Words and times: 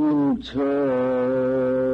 인천 0.00 1.89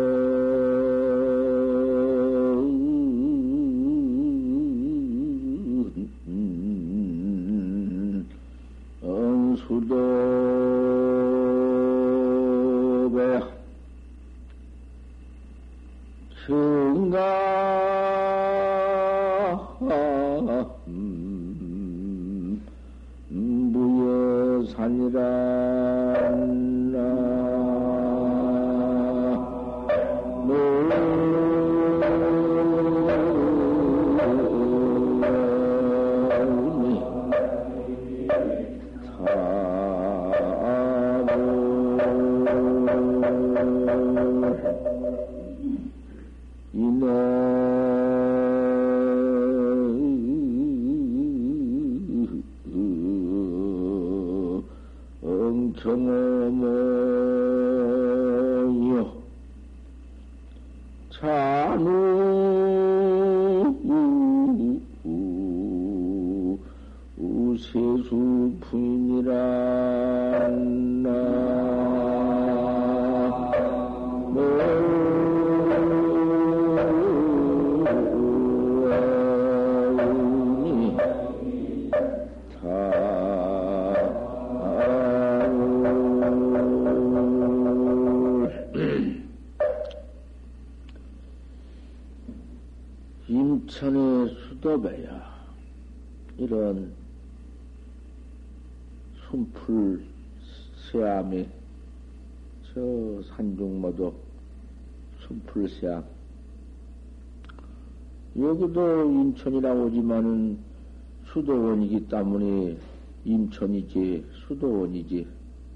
엉청어머 55.89 57.66
여기도 108.77 109.11
인천이라고 109.11 109.87
하지만은 109.87 110.59
수도원이기 111.33 112.09
때문에 112.09 112.77
임천이지 113.25 114.27
수도원이지 114.47 115.27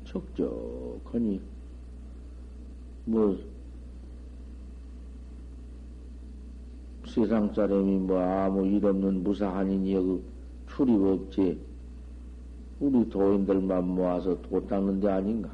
적적하니 0.05 1.41
뭐 3.07 3.39
세상 7.07 7.53
사람이 7.55 7.97
뭐 8.01 8.21
아무 8.21 8.67
일 8.67 8.85
없는 8.85 9.23
무사한이니 9.23 9.95
여기 9.95 10.23
출입 10.69 11.03
없지. 11.03 11.59
우리 12.81 13.09
도인들만 13.09 13.89
모아서 13.89 14.41
도 14.43 14.67
닦는 14.67 15.01
데 15.01 15.09
아닌가 15.09 15.51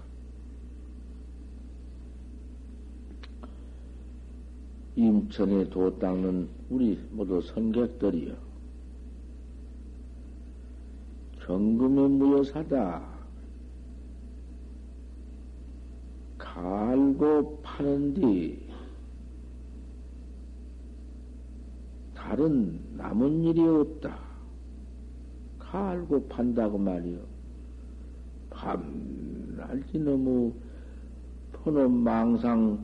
임천에 4.96 5.68
도 5.68 5.98
닦는 5.98 6.48
우리 6.70 6.98
모두 7.10 7.42
선객들이여 7.42 8.34
경금의 11.40 12.08
무여사다. 12.08 13.16
갈고 16.38 17.60
파는 17.62 18.14
뒤 18.14 18.66
다른 22.14 22.80
남은 22.96 23.44
일이 23.44 23.60
없다. 23.60 24.18
갈고 25.58 26.26
판다고 26.26 26.78
말이요. 26.78 27.20
밤날지 28.48 29.98
너무 29.98 30.54
포놈 31.52 31.92
망상 32.02 32.82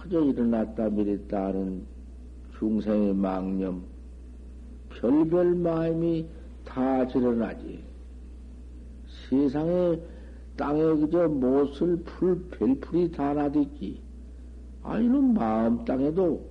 커져 0.00 0.24
일어났다 0.24 0.88
미랬다 0.88 1.46
하는 1.46 1.84
중생의 2.58 3.14
망념 3.14 3.82
별별 4.88 5.54
마음이 5.56 6.26
다 6.64 7.06
드러나지. 7.06 7.82
세상에 9.28 10.00
땅에 10.56 10.82
그저 10.82 11.28
못을 11.28 11.96
풀 12.04 12.42
별풀이 12.50 13.12
다 13.12 13.34
나댔지. 13.34 14.00
아니는 14.82 15.34
마음 15.34 15.84
땅에도 15.84 16.48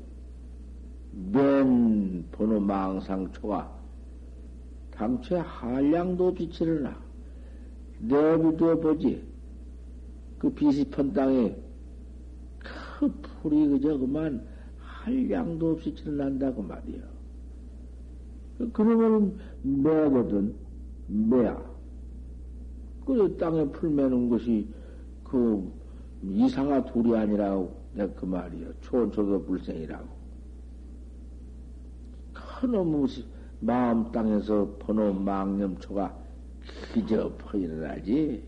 맨 1.32 2.24
번호 2.32 2.60
망상초가 2.60 3.72
당최 4.92 5.38
한량도 5.38 6.28
없이 6.28 6.50
드러나. 6.50 6.96
내비두어 8.00 8.80
보지. 8.80 9.28
그 10.38 10.50
비시펀 10.52 11.14
땅에 11.14 11.56
그 12.60 13.12
풀이 13.42 13.68
그저 13.68 13.98
그만 13.98 14.46
한량도 14.78 15.72
없이 15.72 15.94
드러난다고 15.96 16.62
말이야. 16.62 17.02
그러면 18.74 19.38
매거든, 19.62 20.54
매야. 21.08 21.70
그 23.06 23.36
땅에 23.38 23.66
풀 23.72 23.90
매는 23.90 24.30
것이 24.30 24.68
그 25.24 25.72
이상한 26.22 26.86
둘이 26.86 27.16
아니라고 27.16 27.74
내가 27.94 28.14
그 28.14 28.26
말이야. 28.26 28.68
초초도 28.82 29.44
불생이라고. 29.46 30.08
큰놈의 32.34 33.08
마음 33.62 34.12
땅에서 34.12 34.76
번호 34.80 35.14
망념초가 35.14 36.18
그저 36.94 37.32
퍼일어나지. 37.38 38.44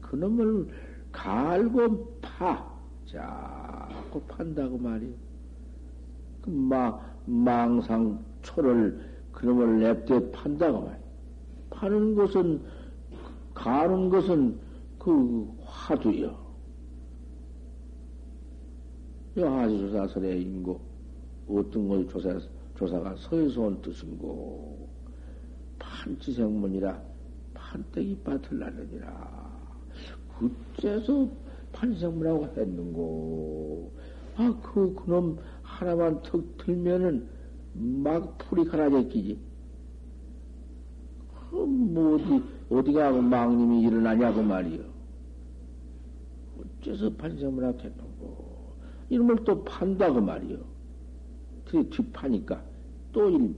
그놈을 0.00 0.68
갈고 1.10 2.18
파. 2.20 2.73
자꾸 3.14 4.20
판다고 4.22 4.76
말이야. 4.76 5.12
그 6.42 6.50
마, 6.50 7.00
망상 7.24 8.22
초를 8.42 9.00
그놈을 9.32 9.80
냅대 9.80 10.30
판다고 10.32 10.80
말이야. 10.80 11.04
파는 11.70 12.14
것은, 12.16 12.60
가는 13.54 14.08
것은 14.08 14.58
그 14.98 15.48
화두여. 15.64 16.44
여하지조사설의 19.36 20.42
인고, 20.42 20.80
어떤 21.48 21.88
것이 21.88 22.08
조사, 22.08 22.38
조사가 22.76 23.16
서에서 23.16 23.62
온 23.62 23.80
뜻인고, 23.80 24.88
판치생문이라 25.78 27.00
판때기 27.54 28.18
밭을 28.24 28.58
나느니라. 28.58 29.44
그째서 30.76 31.28
판생문이라고 31.74 32.46
했는고. 32.56 33.92
아, 34.36 34.60
그, 34.62 34.94
그놈 34.94 35.38
하나만 35.62 36.22
턱 36.22 36.56
들면은 36.58 37.28
막 37.74 38.38
풀이 38.38 38.64
가라졌기지. 38.64 39.38
그, 41.50 41.56
뭐, 41.56 42.14
어디, 42.14 42.42
어디가 42.70 43.12
그 43.12 43.18
망님이 43.18 43.82
일어나냐고 43.82 44.42
말이요. 44.42 44.82
어째서 46.80 47.12
판생문이라고 47.14 47.78
했는고. 47.78 48.74
이놈을 49.10 49.44
또 49.44 49.62
판다고 49.64 50.20
말이요. 50.20 50.58
뒤, 51.66 51.90
뒤파니까. 51.90 52.62
또 53.12 53.30
일, 53.30 53.54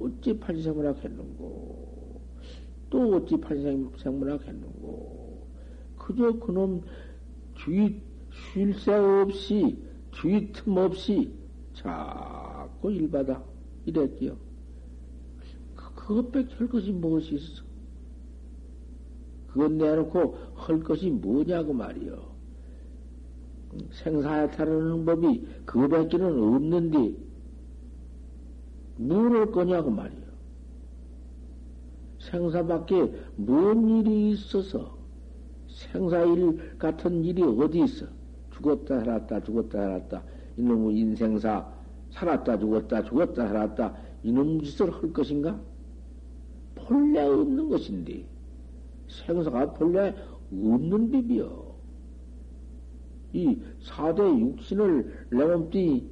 어찌 0.00 0.38
판생문이라고 0.38 0.98
했는고. 1.00 2.20
또 2.90 3.16
어찌 3.16 3.36
판생문이라고 3.40 4.42
했는고. 4.44 5.24
그저 5.98 6.32
그놈 6.38 6.82
뒤, 6.82 6.86
쉴새 8.52 8.92
없이, 8.92 9.78
뒤틈 10.12 10.76
없이, 10.76 11.32
자꾸 11.74 12.90
일받아. 12.92 13.42
이랬지요. 13.86 14.36
그, 15.76 15.94
그것밖에 15.94 16.54
할 16.54 16.68
것이 16.68 16.90
무엇이 16.92 17.34
있어? 17.34 17.62
그것 19.48 19.72
내놓고 19.72 20.36
할 20.54 20.80
것이 20.80 21.10
뭐냐고 21.10 21.72
말이요. 21.72 22.34
생사에 23.92 24.50
타르는 24.50 25.04
법이 25.04 25.46
그밖에는 25.66 26.42
없는데, 26.42 27.16
뭘 28.96 29.36
할 29.36 29.50
거냐고 29.50 29.90
말이요. 29.90 30.24
생사밖에 32.20 33.12
뭔 33.36 33.88
일이 33.88 34.30
있어서, 34.30 34.93
생사일 35.74 36.78
같은 36.78 37.24
일이 37.24 37.42
어디 37.42 37.82
있어? 37.82 38.06
죽었다 38.52 39.00
살았다 39.00 39.42
죽었다 39.42 39.78
살았다 39.78 40.22
이놈의 40.56 40.96
인생사 40.98 41.68
살았다 42.10 42.58
죽었다 42.58 43.02
죽었다 43.02 43.48
살았다 43.48 43.96
이놈 44.22 44.62
짓을 44.62 44.90
할 44.92 45.12
것인가? 45.12 45.60
본래 46.76 47.20
없는 47.26 47.68
것인데 47.68 48.24
생사가 49.08 49.72
본래 49.74 50.14
없는 50.50 51.10
법이요. 51.10 51.74
이 53.32 53.58
사대 53.82 54.22
육신을 54.22 55.26
내 55.30 55.44
몸띠 55.44 56.08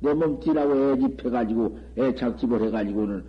내 0.00 0.12
몸띠라고 0.12 0.92
애집해가지고 0.92 1.78
애착집을 1.96 2.62
해가지고는 2.66 3.24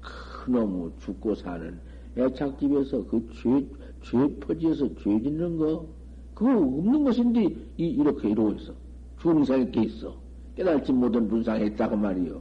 큰놈의 0.00 0.92
죽고 1.00 1.36
사는 1.36 1.80
애착집에서 2.16 3.04
그 3.06 3.28
죄, 3.34 3.66
죄 4.02 4.40
퍼지에서 4.40 4.88
죄 4.96 5.20
짓는 5.20 5.56
거 5.56 5.86
그거 6.34 6.50
없는 6.50 7.04
것인데 7.04 7.44
이, 7.76 7.86
이렇게 7.86 8.30
이러고 8.30 8.52
있어. 8.52 8.72
중생에 9.20 9.70
있어. 9.84 10.14
깨달지 10.56 10.92
못한 10.92 11.28
분상에 11.28 11.66
있다고 11.66 11.96
말이요. 11.96 12.40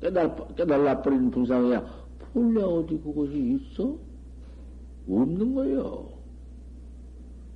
깨달, 0.00 0.36
깨달아버린 0.56 1.30
분상이야. 1.30 1.84
본래 2.32 2.62
어디 2.62 2.98
그것이 2.98 3.58
있어? 3.60 3.96
없는 5.08 5.54
거요. 5.54 6.08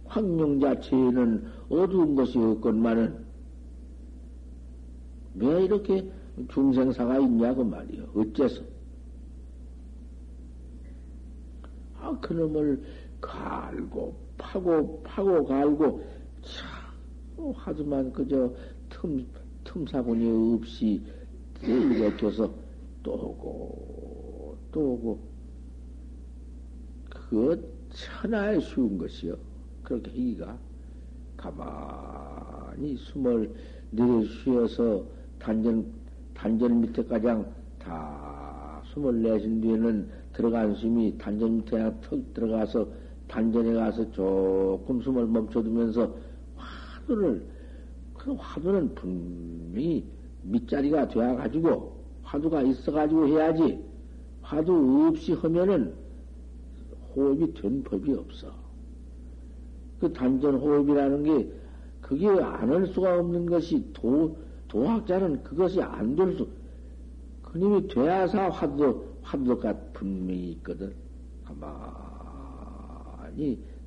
황명 0.05 0.61
자체에는 0.61 1.44
어두운 1.69 2.14
것이 2.14 2.38
없건만은 2.38 3.25
왜 5.37 5.64
이렇게 5.64 6.11
중생사가 6.50 7.19
있냐고 7.20 7.64
말이요. 7.64 8.05
어째서? 8.14 8.62
아, 12.00 12.01
그놈을 12.20 12.82
갈고, 13.20 14.17
파고, 14.38 15.03
파고, 15.03 15.44
갈고, 15.44 16.03
참, 16.43 17.53
하지만 17.55 18.12
그저 18.12 18.53
틈, 18.88 19.26
틈사군이 19.64 20.55
없이 20.55 21.03
일으켜서 21.62 22.53
또 23.03 23.12
오고, 23.12 24.59
또 24.73 24.81
오고. 24.81 25.32
그거 27.09 27.56
천하에 27.91 28.61
쉬운 28.61 28.99
것이요. 28.99 29.37
그렇게 29.82 30.11
하기가 30.11 30.58
가만히 31.37 32.97
숨을 32.97 33.53
내려 33.91 34.25
쉬어서 34.25 35.05
단전, 35.38 35.93
단전 36.35 36.81
밑에까지 36.81 37.26
다 37.79 38.82
숨을 38.87 39.23
내신 39.23 39.61
뒤에는 39.61 40.21
들어간 40.32 40.75
숨이 40.75 41.19
단전 41.19 41.56
밑에 41.58 41.93
턱 42.02 42.34
들어가서 42.34 42.87
단전에 43.29 43.75
가서 43.75 44.11
조금 44.12 45.00
숨을 45.02 45.26
멈춰두면서 45.26 46.14
화두를, 46.56 47.46
그 48.14 48.32
화두는 48.38 48.94
분명히 48.94 50.05
밑자리가 50.43 51.08
되어가지고 51.08 51.93
화두가 52.23 52.62
있어가지고 52.62 53.29
해야지 53.29 53.79
화두 54.43 55.06
없이 55.08 55.32
하면은 55.34 55.94
호흡이 57.14 57.52
된 57.55 57.82
법이 57.84 58.12
없어. 58.14 58.52
그 60.00 60.12
단전 60.12 60.56
호흡이라는 60.56 61.23
게 61.23 61.52
그게 62.00 62.29
안 62.29 62.70
할 62.70 62.87
수가 62.88 63.19
없는 63.20 63.46
것이 63.46 63.93
도, 63.93 64.37
도학자는 64.69 65.43
그것이 65.44 65.81
안 65.81 66.17
될 66.17 66.37
수, 66.37 66.49
그님이 67.43 67.87
돼야사 67.88 68.49
화두, 68.49 69.05
화두가 69.22 69.74
분명히 69.92 70.52
있거든. 70.52 70.94
가만히 71.44 71.62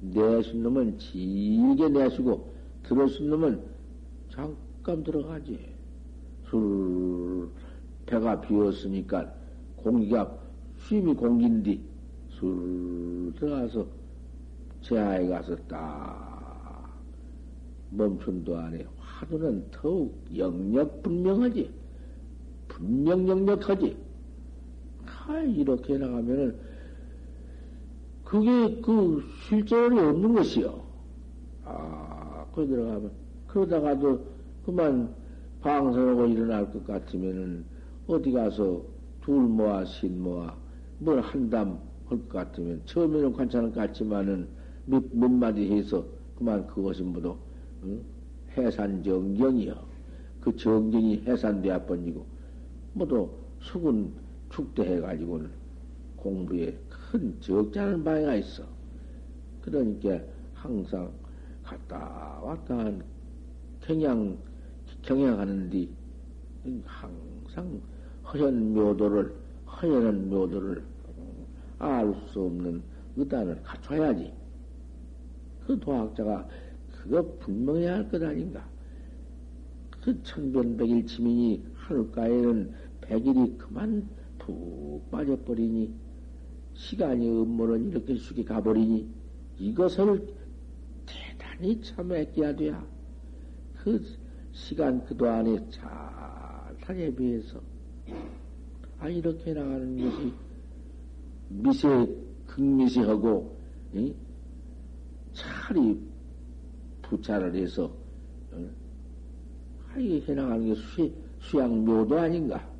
내신 0.01 0.63
놈은 0.63 0.97
길게 0.97 1.89
내쉬고, 1.89 2.53
들어신 2.83 3.29
놈은 3.29 3.61
잠깐 4.29 5.03
들어가지. 5.03 5.73
술, 6.49 7.49
배가 8.05 8.39
비었으니까 8.41 9.33
공기가, 9.75 10.37
쉼이 10.79 11.13
공기인데, 11.13 11.79
술 12.29 13.33
들어가서 13.37 13.87
제하에 14.81 15.27
가서 15.27 15.55
딱 15.67 16.93
멈춘 17.89 18.43
동안에 18.43 18.85
화두는 18.97 19.65
더욱 19.71 20.13
영역 20.35 21.01
분명하지. 21.01 21.71
분명 22.67 23.27
영역하지. 23.27 24.04
아, 25.27 25.39
이렇게 25.39 25.97
나가면은 25.97 26.55
그게 28.23 28.81
그 28.81 29.23
실전이 29.47 29.99
없는 29.99 30.33
것이요. 30.35 30.83
아, 31.63 32.45
거기 32.51 32.67
들어가면 32.67 33.11
그러다가도 33.47 34.25
그만 34.65 35.13
방송하고 35.61 36.25
일어날 36.27 36.71
것 36.71 36.85
같으면은 36.85 37.65
어디 38.07 38.31
가서 38.31 38.83
둘 39.21 39.35
모아 39.41 39.83
신 39.85 40.21
모아 40.21 40.55
뭘 40.99 41.19
한담 41.21 41.79
할 42.07 42.19
것 42.19 42.29
같으면 42.29 42.81
처음에는 42.85 43.35
괜찮을 43.35 43.69
것 43.71 43.79
같지만은 43.79 44.47
몇, 44.85 45.03
몇 45.11 45.27
마디 45.27 45.71
해서 45.71 46.05
그만 46.37 46.67
그것이 46.67 47.01
모두 47.01 47.35
응? 47.83 47.99
해산 48.55 49.01
정경이요. 49.01 49.73
그 50.41 50.55
정경이 50.55 51.23
해산되어 51.25 51.85
번지고 51.85 52.25
모두 52.93 53.29
수군 53.59 54.13
축대해가지고는 54.49 55.49
공부에 56.15 56.77
큰 56.89 57.39
적잖은 57.41 58.03
방해가 58.03 58.35
있어. 58.35 58.63
그러니까 59.61 60.19
항상 60.53 61.11
갔다 61.63 62.39
왔다 62.43 62.77
한 62.77 63.03
경양, 63.81 64.37
경양하는데 65.01 65.87
항상 66.85 67.81
허연 68.25 68.73
묘도를, 68.73 69.33
허연한 69.67 70.29
묘도를 70.29 70.83
알 71.77 72.13
수 72.27 72.41
없는 72.41 72.81
의단을 73.17 73.61
갖춰야지. 73.63 74.33
그 75.65 75.79
도학자가 75.79 76.47
그거 76.91 77.23
분명히 77.39 77.85
할것 77.85 78.21
아닌가. 78.23 78.67
그 80.01 80.21
천변백일 80.23 81.05
치민이 81.05 81.65
하늘가에는 81.75 82.73
백일이 83.01 83.57
그만 83.57 84.07
푹 84.45 85.09
빠져버리니 85.09 85.93
시간이 86.75 87.29
없으면 87.29 87.89
이렇게 87.89 88.15
숙이 88.15 88.43
가버리니 88.43 89.09
이것을 89.57 90.27
대단히 91.05 91.81
참아껴야 91.81 92.55
돼야. 92.55 92.85
그 93.77 94.01
시간 94.51 95.03
그동안에 95.05 95.69
잘 95.69 95.85
타에 96.81 97.13
비해서 97.13 97.59
아 98.99 99.09
이렇게 99.09 99.53
나가는 99.53 99.97
것이 99.97 100.33
미세 101.49 101.87
극미세하고 102.47 103.57
이? 103.93 104.13
차리 105.33 105.99
부차를 107.01 107.55
해서 107.55 107.85
어? 108.51 108.69
하게 109.87 110.21
해나가는 110.21 110.65
게 110.65 110.75
수, 110.75 111.11
수양묘도 111.39 112.17
아닌가? 112.17 112.75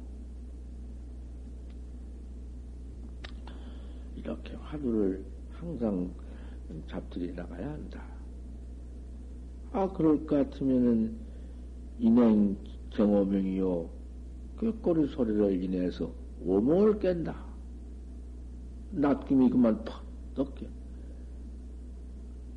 이렇게 4.15 4.54
화두를 4.65 5.24
항상 5.53 6.12
잡들이 6.89 7.34
나가야 7.34 7.72
한다. 7.72 8.03
아, 9.72 9.91
그럴 9.91 10.25
것 10.25 10.50
같으면은, 10.50 11.15
인행 12.00 12.57
경호명이요. 12.91 13.89
꾀꼬리 14.60 15.07
소리를 15.07 15.63
인해서 15.63 16.12
오목을 16.43 17.00
깬다. 17.00 17.36
낯김이 18.91 19.50
그만 19.50 19.84
퍽 19.84 20.01
떴게. 20.34 20.67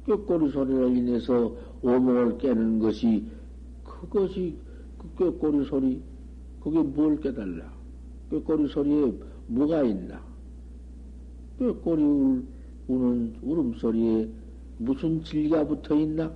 꾀꼬리 0.06 0.50
소리를 0.50 0.96
인해서 0.96 1.54
오목을 1.82 2.38
깨는 2.38 2.78
것이 2.78 3.26
그것이 3.84 4.56
그 4.96 5.32
꾀꼬리 5.32 5.64
소리 5.66 6.02
그게 6.60 6.80
뭘 6.80 7.20
깨달라? 7.20 7.70
꾀꼬리 8.30 8.68
소리에 8.68 9.12
뭐가 9.48 9.82
있나? 9.82 10.27
꾀꼬리 11.58 12.02
울, 12.02 12.44
우는 12.88 13.36
울음소리에 13.42 14.28
무슨 14.78 15.22
질가 15.24 15.66
붙어 15.66 15.94
있나? 15.96 16.32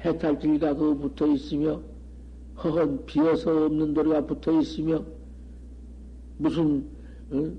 해탈 0.00 0.40
질가 0.40 0.74
그 0.74 0.94
붙어 0.96 1.26
있으며 1.26 1.80
허헌 2.62 3.04
비어서 3.06 3.66
없는 3.66 3.94
도리가 3.94 4.26
붙어 4.26 4.58
있으며 4.60 5.04
무슨 6.38 6.86
응? 7.32 7.58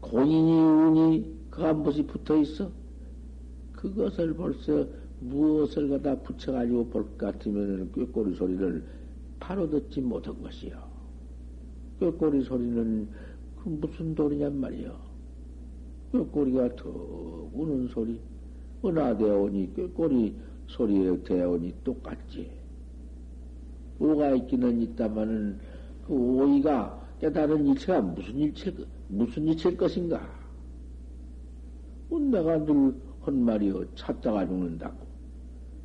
공인이 0.00 0.52
운이 0.52 1.36
그한 1.50 1.82
것이 1.82 2.02
붙어 2.06 2.36
있어. 2.36 2.70
그것을 3.72 4.34
벌써 4.34 4.86
무엇을 5.20 5.88
갖다 5.88 6.14
붙여가지고 6.20 6.86
볼 6.88 7.04
것 7.04 7.18
같으면 7.18 7.90
꾀꼬리 7.92 8.34
소리를 8.34 8.84
바로 9.40 9.68
듣지 9.68 10.00
못한 10.02 10.40
것이요. 10.42 10.76
꾀꼬리 11.98 12.42
소리는 12.42 13.08
그 13.62 13.68
무슨 13.70 14.14
돌이냔 14.14 14.60
말이요. 14.60 15.05
꾀꼬리가 16.12 16.76
더 16.76 16.88
우는 17.52 17.88
소리. 17.88 18.20
은하대오니 18.84 19.74
꾀꼬리 19.74 20.34
소리에 20.68 21.22
대오니 21.22 21.74
똑같지. 21.84 22.50
오가 23.98 24.30
있기는 24.34 24.82
있다마는 24.82 25.58
그 26.06 26.14
오이가 26.14 27.02
깨달은 27.20 27.66
일체가 27.66 28.00
무슨 28.02 28.36
일체, 28.36 28.74
무슨 29.08 29.46
일체일 29.46 29.76
것인가? 29.76 30.20
내가 32.10 32.58
늘 32.58 33.06
한 33.26 33.44
말이요. 33.44 33.84
찾다가 33.96 34.46
죽는다고. 34.46 35.04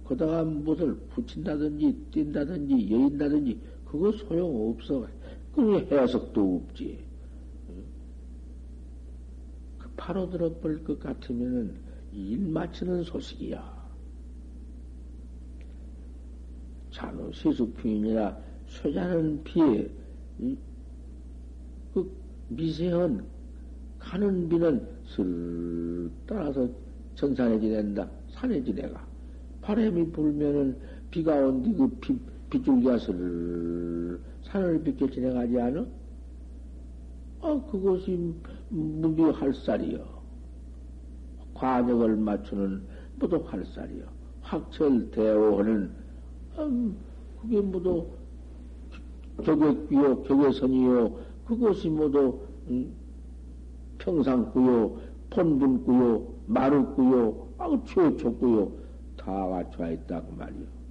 거다가 0.04 0.44
무엇을 0.44 0.96
붙인다든지, 1.10 2.06
뛴다든지, 2.12 2.92
여인다든지, 2.92 3.60
그거 3.86 4.12
소용없어. 4.12 5.08
그게 5.56 5.96
해석도 5.96 6.62
없지. 6.70 7.00
그 10.02 10.06
바로 10.06 10.30
들어볼 10.30 10.84
것 10.84 11.00
같으면은 11.00 11.76
일 12.12 12.40
맞추는 12.48 13.04
소식이야. 13.04 13.82
잔우 16.92 17.32
시수풍이니라 17.32 18.38
쇠자는 18.68 19.44
비에 19.44 19.90
그 21.94 22.12
미세한 22.50 23.24
가는 24.00 24.50
비는 24.50 24.88
슬 25.06 26.10
따라서 26.26 26.68
전산에 27.16 27.60
지낸다. 27.60 28.10
산에 28.32 28.64
지내가. 28.64 29.06
바람이 29.62 30.12
불면은 30.12 30.78
비가 31.12 31.36
온 31.36 31.62
뒤 31.62 31.74
그 31.76 31.88
비, 32.00 32.18
빗줄기가 32.50 32.98
슬 32.98 34.20
산을 34.46 34.84
비켜 34.84 35.08
지내가지 35.08 35.60
않아? 35.60 35.86
아, 37.42 37.62
그것이 37.72 38.34
무비할살이요. 38.72 40.22
관역을 41.54 42.16
맞추는 42.16 42.84
무도할살이요. 43.20 44.06
확철 44.42 45.12
대오하는, 45.12 45.92
음, 46.58 46.98
그게 47.42 47.62
모두 47.62 48.08
격액이요, 49.44 50.24
격외선이요, 50.24 51.18
그것이 51.46 51.90
모두, 51.90 52.40
음, 52.70 52.94
평상구요, 54.00 55.00
본분구요, 55.30 56.28
마루구요, 56.48 57.48
아우, 57.58 57.84
최초구요, 57.86 58.72
다 59.18 59.48
갖춰 59.48 59.92
있다고 59.92 60.32
말이요. 60.36 60.82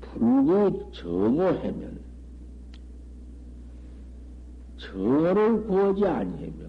불구 0.00 0.90
정오하면 0.92 2.01
정오를 4.82 5.64
구하지 5.64 6.04
아니하며 6.04 6.64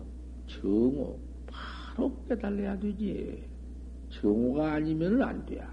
정오 0.47 1.19
바로 1.47 2.15
깨달아야 2.27 2.77
되지. 2.79 3.43
정오가 4.09 4.73
아니면 4.73 5.21
안 5.21 5.45
돼야. 5.45 5.67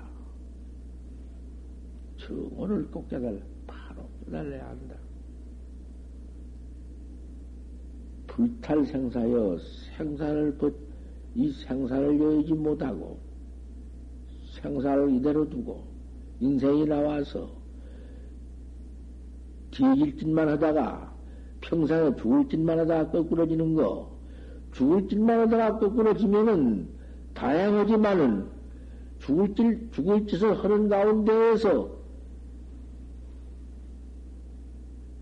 정오를 2.18 2.86
꼭 2.90 3.08
깨달아. 3.08 3.36
바로 3.66 4.08
깨달아야 4.24 4.68
한다. 4.68 4.94
불탈 8.26 8.86
생사여 8.86 9.58
생사를 9.96 10.56
이 11.34 11.52
생사를 11.52 12.18
여의지 12.18 12.54
못하고 12.54 13.18
생사를 14.62 15.14
이대로 15.14 15.48
두고 15.48 15.84
인생이 16.40 16.86
나와서 16.86 17.50
뒤질 19.70 20.16
짓만 20.16 20.48
하다가 20.48 21.09
평생에 21.60 22.16
죽을 22.16 22.48
짓만 22.48 22.78
하다가 22.80 23.10
거꾸러지는 23.10 23.74
거 23.74 24.10
죽을 24.72 25.08
짓만 25.08 25.40
하다가 25.40 25.78
거꾸러지면은 25.78 26.88
다양하지만은 27.34 28.46
죽을 29.18 29.54
짓 29.54 29.92
죽을 29.92 30.26
짓을 30.26 30.56
하는 30.62 30.88
가운데에서 30.88 31.90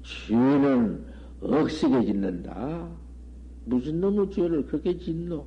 죄는 0.02 1.04
억세게 1.40 2.04
짓는다. 2.06 2.88
무슨 3.64 4.00
놈의 4.00 4.30
죄를 4.30 4.64
그렇게 4.66 4.96
짓노? 4.96 5.44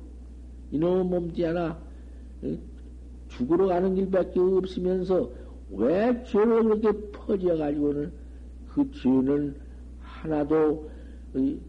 이놈의 0.70 1.04
몸띠 1.04 1.42
하나 1.42 1.78
죽으러 3.28 3.66
가는 3.66 3.94
길밖에 3.94 4.38
없으면서 4.38 5.30
왜 5.70 6.22
죄를 6.24 6.62
그렇게 6.64 6.92
퍼져가지고는 7.10 8.12
그 8.68 8.90
죄는 8.92 9.56
하나도 10.22 10.88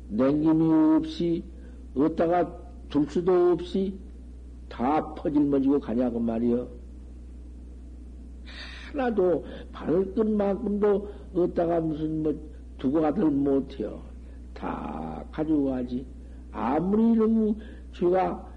냉김이 0.09 0.97
없이 0.97 1.43
어디다가 1.95 2.55
둘 2.89 3.09
수도 3.09 3.51
없이 3.51 3.97
다 4.69 5.13
퍼질머지고 5.15 5.79
가냐고 5.79 6.19
말이여. 6.19 6.67
하나도 8.91 9.43
바늘끝만큼도 9.71 11.09
어디다가 11.33 11.81
무슨 11.81 12.21
뭐 12.21 12.33
두고 12.77 13.01
가들 13.01 13.25
못해요. 13.31 14.03
다 14.53 15.25
가지고 15.31 15.71
가지. 15.71 16.05
아무리 16.51 17.17
너무 17.17 17.55
죄가 17.93 18.53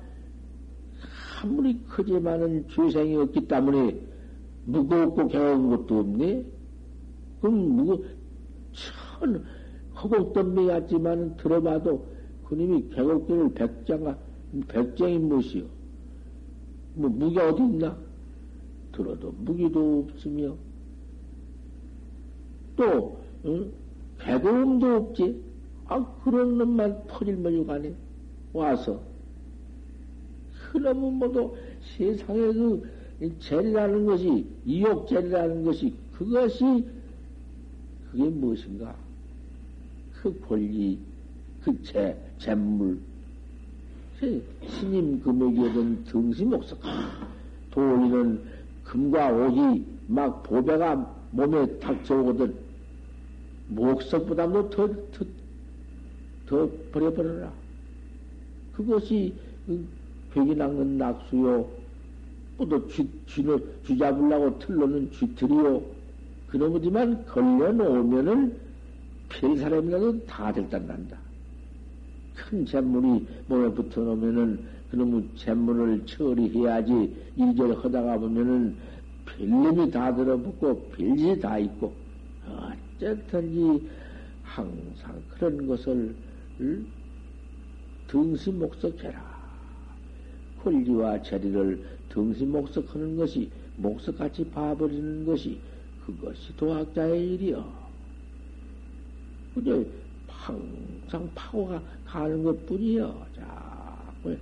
아무리 1.42 1.78
크지만은 1.84 2.68
죄생이 2.68 3.16
없기 3.16 3.48
때문에 3.48 3.98
무겁고 4.66 5.26
개운 5.28 5.70
것도 5.70 6.00
없네? 6.00 6.44
그럼 7.40 7.54
무거, 7.76 8.02
천, 8.72 9.44
허공덤비 9.96 10.66
같지만 10.66 11.36
들어봐도 11.36 12.04
그님이 12.48 12.90
개곡기를 12.90 13.54
백장아, 13.54 14.16
백장이 14.68 15.18
무엇이요? 15.18 15.64
뭐, 16.94 17.10
무기 17.10 17.38
어디 17.38 17.62
있나? 17.62 17.96
들어도 18.92 19.34
무기도 19.38 20.06
없으며, 20.08 20.54
또, 22.76 23.18
응? 23.44 23.72
개고음도 24.20 24.86
없지? 24.96 25.42
아, 25.86 26.04
그런 26.24 26.58
놈만 26.58 27.06
퍼질머리고 27.06 27.66
가네. 27.66 27.94
와서. 28.52 29.00
그러면 30.72 31.14
모두 31.14 31.54
세상에 31.96 32.52
그 33.18 33.38
죄리라는 33.38 34.06
것이, 34.06 34.46
이욕죄리라는 34.64 35.64
것이, 35.64 35.94
그것이, 36.12 36.86
그게 38.10 38.24
무엇인가? 38.24 39.05
그 40.22 40.40
권리, 40.40 40.98
그 41.62 41.82
재, 41.82 42.16
재물, 42.38 42.98
신임 44.68 45.20
금액이든 45.20 46.04
등시 46.04 46.44
목석하다. 46.44 47.28
도리는 47.70 48.40
금과 48.84 49.32
옥이 49.32 49.84
막 50.06 50.42
보배가 50.42 51.14
몸에 51.32 51.78
닥쳐오거든. 51.78 52.54
목석보다도 53.68 54.70
더, 54.70 54.86
더, 54.86 55.26
더 56.46 56.70
버려버려라. 56.92 57.52
그것이 58.72 59.34
벽이 60.32 60.54
낚는 60.54 60.98
낙수요. 60.98 61.68
또 62.58 62.88
쥐, 62.88 63.06
쥐를, 63.26 63.62
쥐 63.84 63.98
잡으려고 63.98 64.58
틀로는 64.58 65.10
쥐틀이요. 65.12 65.82
그놈이지만 66.48 67.26
걸려놓으면은 67.26 68.65
별 69.28 69.56
사람이라도 69.56 70.24
다 70.26 70.52
들단난다. 70.52 71.18
큰 72.34 72.64
잿물이 72.64 73.26
몸에 73.48 73.68
붙어 73.72 74.00
놓으면은 74.02 74.76
그놈의 74.90 75.28
잿물을 75.36 76.06
처리해야지 76.06 77.32
이절 77.36 77.76
하다가 77.76 78.18
보면은 78.18 78.76
별놈이 79.24 79.90
다 79.90 80.14
들어붙고 80.14 80.90
별짓이 80.90 81.40
다 81.40 81.58
있고 81.58 81.92
어쨌든지 82.46 83.88
항상 84.42 85.20
그런 85.30 85.66
것을 85.66 86.14
등시 88.06 88.52
목석해라. 88.52 89.36
권리와 90.62 91.20
재리를 91.22 91.84
등시 92.08 92.44
목석하는 92.44 93.16
것이 93.16 93.50
목석같이 93.76 94.48
봐버리는 94.50 95.26
것이 95.26 95.58
그것이 96.04 96.56
도학자의 96.56 97.34
일이여. 97.34 97.85
그저 99.56 99.82
항상 100.28 101.30
파고가 101.34 101.82
가는 102.04 102.42
것 102.42 102.66
뿐이여. 102.66 103.26
자꾸 103.34 104.36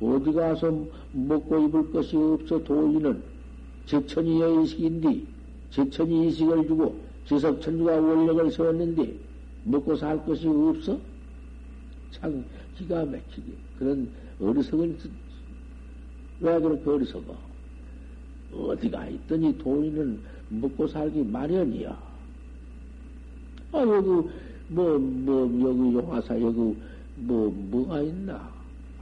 어디 0.00 0.32
가서 0.32 0.86
먹고 1.12 1.68
입을 1.68 1.92
것이 1.92 2.16
없어 2.16 2.64
도인은 2.64 3.22
제천이 3.84 4.40
의식인데 4.40 5.22
제천이 5.70 6.24
의식을 6.24 6.66
주고 6.66 6.98
지석 7.26 7.60
천주가 7.60 8.00
원력을 8.00 8.50
세웠는데 8.50 9.14
먹고 9.64 9.94
살 9.96 10.24
것이 10.24 10.48
없어? 10.48 10.98
참 12.10 12.42
기가 12.78 13.04
막히게 13.04 13.52
그런 13.78 14.10
어리석은 14.40 14.98
왜 16.40 16.58
그렇게 16.58 16.88
어리석어? 16.88 17.36
어디가 18.54 19.08
있더니 19.08 19.58
돈이는 19.58 20.20
먹고 20.48 20.86
살기 20.86 21.22
마련이야. 21.24 22.09
아 23.72 23.80
여기 23.80 24.08
뭐뭐 24.68 24.98
뭐, 24.98 25.70
여기 25.70 25.94
용화사 25.94 26.40
여기 26.40 26.76
뭐 27.16 27.50
뭐가 27.70 28.00
있나? 28.02 28.50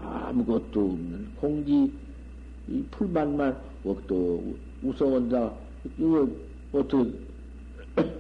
아무것도 0.01 0.81
없는 0.81 1.29
공기 1.37 1.93
이 2.69 2.85
풀만만 2.91 3.57
또 4.07 4.55
우서원다 4.83 5.53
이거 5.99 6.29
어떻게 6.73 7.11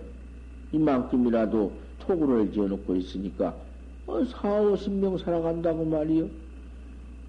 이만큼이라도 0.72 1.72
토구를 2.00 2.50
지어놓고 2.52 2.96
있으니까 2.96 3.54
어, 4.08 4.24
4, 4.24 4.62
50명 4.62 5.22
살아간다고 5.22 5.84
말이요. 5.84 6.28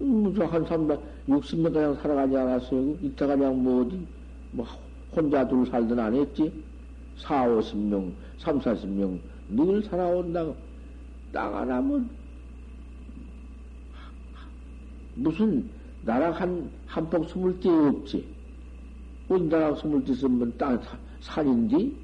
음, 0.00 0.34
한 0.40 0.64
3, 0.64 0.88
60명 1.28 1.72
그냥 1.74 1.94
살아가지 1.96 2.34
않았어요. 2.34 2.96
이따 3.02 3.26
그냥 3.26 3.62
뭐 3.62 3.82
어디, 3.82 4.00
뭐 4.50 4.66
혼자 5.14 5.46
둘 5.46 5.66
살든 5.66 5.98
안 5.98 6.14
했지. 6.14 6.50
4, 7.22 7.46
50명, 7.48 8.12
3, 8.38 8.58
40명 8.60 9.18
늘 9.48 9.82
살아온다고. 9.82 10.56
나가라면 11.32 12.08
무슨 15.14 15.68
나락 16.02 16.40
한, 16.40 16.70
한폭 16.86 17.28
스물 17.28 17.60
띠 17.60 17.68
없지. 17.68 18.26
어디 19.28 19.44
나락 19.44 19.78
스물 19.78 20.04
띠 20.04 20.14
쓰면 20.14 20.56
땅 20.56 20.80
산인디? 21.20 21.96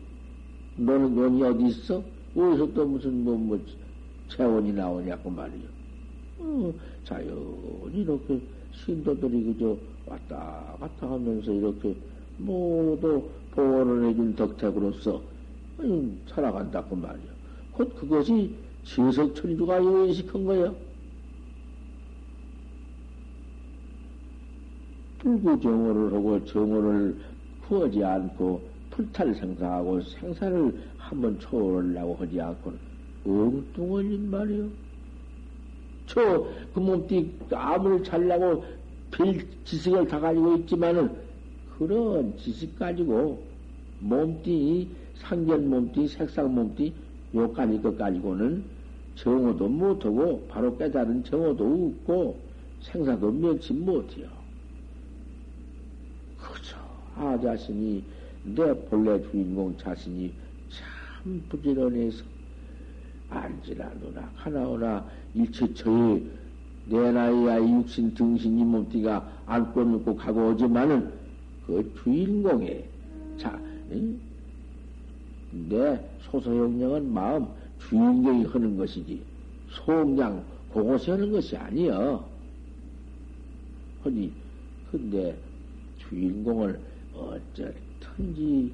너는 0.76 1.14
논이 1.14 1.42
어디 1.42 1.66
있어? 1.68 2.02
어디서 2.36 2.72
또 2.74 2.86
무슨 2.86 3.24
뭐, 3.24 3.36
뭐, 3.36 3.58
체원이 4.28 4.72
나오냐고 4.72 5.30
말이요. 5.30 5.68
어, 6.38 6.74
자연히 7.04 8.02
이렇게 8.02 8.40
신도들이 8.72 9.44
그저 9.44 9.76
왔다 10.04 10.76
갔다 10.78 11.10
하면서 11.10 11.50
이렇게 11.50 11.96
모두 12.36 13.30
보호를 13.56 14.10
해준 14.10 14.36
덕택으로서 14.36 15.22
살아간다고 16.28 16.94
말이요. 16.94 17.32
곧 17.72 17.94
그것이 17.96 18.54
지석천주가 18.84 19.82
요인식한 19.82 20.44
거예요. 20.44 20.76
불구 25.18 25.58
정오를 25.60 26.12
하고 26.12 26.44
정오를 26.44 27.16
구하지 27.66 28.04
않고 28.04 28.68
풀탈 28.90 29.34
생사하고 29.34 30.00
생사를 30.02 30.78
한번 30.98 31.38
초월하려고 31.40 32.14
하지 32.14 32.40
않고는 32.40 32.78
엉뚱한 33.24 34.30
말이요. 34.30 34.68
저, 36.06 36.46
그 36.72 36.78
몸띠 36.78 37.38
아무리 37.52 38.04
잘나고 38.04 38.64
별 39.10 39.38
지식을 39.64 40.06
다 40.06 40.20
가지고 40.20 40.56
있지만은 40.58 41.10
그런 41.76 42.36
지식 42.38 42.78
가지고 42.78 43.45
몸띠, 44.08 44.88
상견 45.16 45.68
몸띠, 45.68 46.06
색상 46.08 46.54
몸띠, 46.54 46.94
요까지 47.34 47.82
것 47.82 47.98
가지고는 47.98 48.64
정오도 49.16 49.68
못하고 49.68 50.46
바로 50.48 50.76
깨달은 50.76 51.24
정오도 51.24 51.92
없고 51.98 52.38
생사도 52.80 53.32
면치 53.32 53.72
못해요. 53.72 54.28
그죠. 56.38 56.76
아 57.16 57.38
자신이 57.40 58.04
내 58.44 58.72
본래 58.88 59.20
주인공 59.30 59.76
자신이 59.76 60.32
참 60.68 61.42
부지런해서 61.48 62.22
안지나 63.28 63.90
누나 63.94 64.30
하나오나 64.36 65.04
일체 65.34 65.72
저의 65.74 66.22
내 66.84 67.10
나이야 67.10 67.58
육신 67.58 68.14
등신 68.14 68.58
이 68.58 68.64
몸띠가 68.64 69.42
안고 69.46 69.82
눕고 69.82 70.14
가고 70.14 70.50
오지만은 70.50 71.12
그 71.66 71.92
주인공의 72.04 72.96
자, 73.36 73.58
응? 73.92 74.20
내 75.68 76.00
소소영령은 76.30 77.12
마음 77.12 77.46
주인공이 77.78 78.44
하는 78.44 78.76
것이지 78.76 79.22
소냥 79.68 80.44
그곳에 80.72 81.12
하는 81.12 81.30
것이 81.30 81.56
아니여. 81.56 82.24
허니 84.04 84.32
근데 84.90 85.36
주인공을 85.98 86.78
어쩌든지 87.14 88.72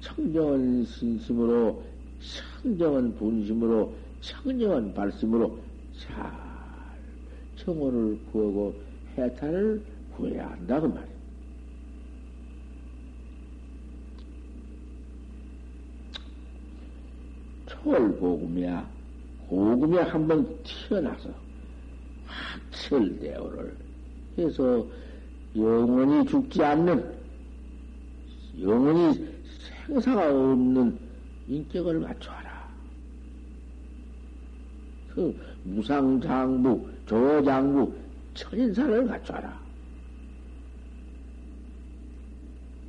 청정한 0.00 0.84
신심으로 0.84 1.82
청정한 2.62 3.14
분심으로 3.16 3.92
청정한 4.20 4.94
발심으로 4.94 5.58
잘 5.98 6.32
청호를 7.56 8.18
구하고 8.32 8.74
해탈을 9.16 9.82
구해야 10.16 10.50
한다고 10.50 10.88
말이야. 10.88 11.15
초월고금이야. 17.86 18.90
고금에 19.48 20.00
한번 20.02 20.44
튀어나서 20.64 21.30
확철대오를 22.26 23.76
해서 24.36 24.84
영원히 25.54 26.26
죽지 26.26 26.62
않는 26.64 27.16
영원히 28.60 29.28
생사가 29.86 30.30
없는 30.30 30.98
인격을 31.46 32.00
갖춰라. 32.00 32.68
그 35.10 35.38
무상장부, 35.62 36.90
조장부, 37.06 37.94
천인사를 38.34 39.06
갖춰라. 39.06 39.64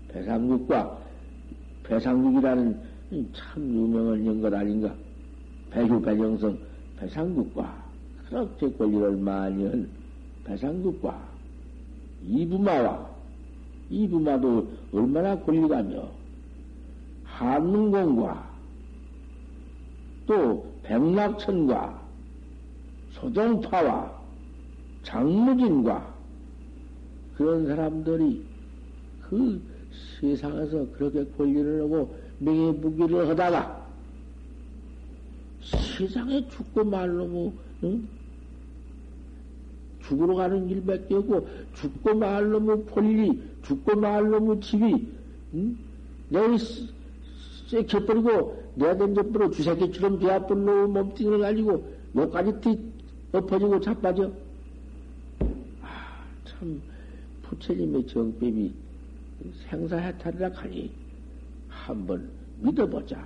배상국과 0.08 1.00
배상국이라는 1.84 2.97
참 3.10 3.74
유명한 3.74 4.26
연것 4.26 4.54
아닌가? 4.54 4.94
배규 5.70 6.02
배정성 6.02 6.58
배상국과 6.98 7.86
그렇게 8.28 8.70
권리를 8.74 9.18
많이 9.18 9.66
한 9.66 9.90
배상국과 10.44 11.30
이부마와 12.24 13.10
이부마도 13.90 14.70
얼마나 14.92 15.40
권리가며 15.40 16.10
한문공과 17.24 18.58
또 20.26 20.74
백낙천과 20.84 22.02
소동파와 23.12 24.18
장무진과 25.04 26.16
그런 27.36 27.68
사람들이 27.68 28.44
그 29.22 29.62
세상에서 30.20 30.92
그렇게 30.92 31.26
권리를 31.38 31.84
하고 31.84 32.14
명예무기를 32.40 33.30
하다가 33.30 33.88
세상에 35.98 36.48
죽고 36.50 36.84
말로 36.86 37.26
뭐, 37.26 37.54
응? 37.84 38.08
죽으러 40.04 40.36
가는 40.36 40.68
길밖에 40.68 41.16
없고, 41.16 41.48
죽고 41.76 42.16
말로 42.16 42.60
뭐 42.60 42.86
권리, 42.86 43.42
죽고 43.64 44.00
말로 44.00 44.40
뭐 44.40 44.60
집이, 44.60 45.08
응? 45.56 45.78
내가 46.30 46.48
쎄켜버리고 47.68 48.72
내가 48.76 48.96
던져버려 48.98 49.50
주새끼처럼 49.52 50.20
되어버려 50.20 50.88
몸뚱이를 50.88 51.40
가지고 51.40 51.86
요까지 52.16 52.62
뒤 52.62 52.80
엎어지고 53.32 53.80
자빠져. 53.82 54.32
아, 55.82 56.24
참, 56.46 56.82
부처님의 57.44 58.08
정법이 58.08 58.74
생사해탈이라 59.70 60.52
하니 60.54 60.92
한번 61.88 62.30
믿어보자. 62.60 63.18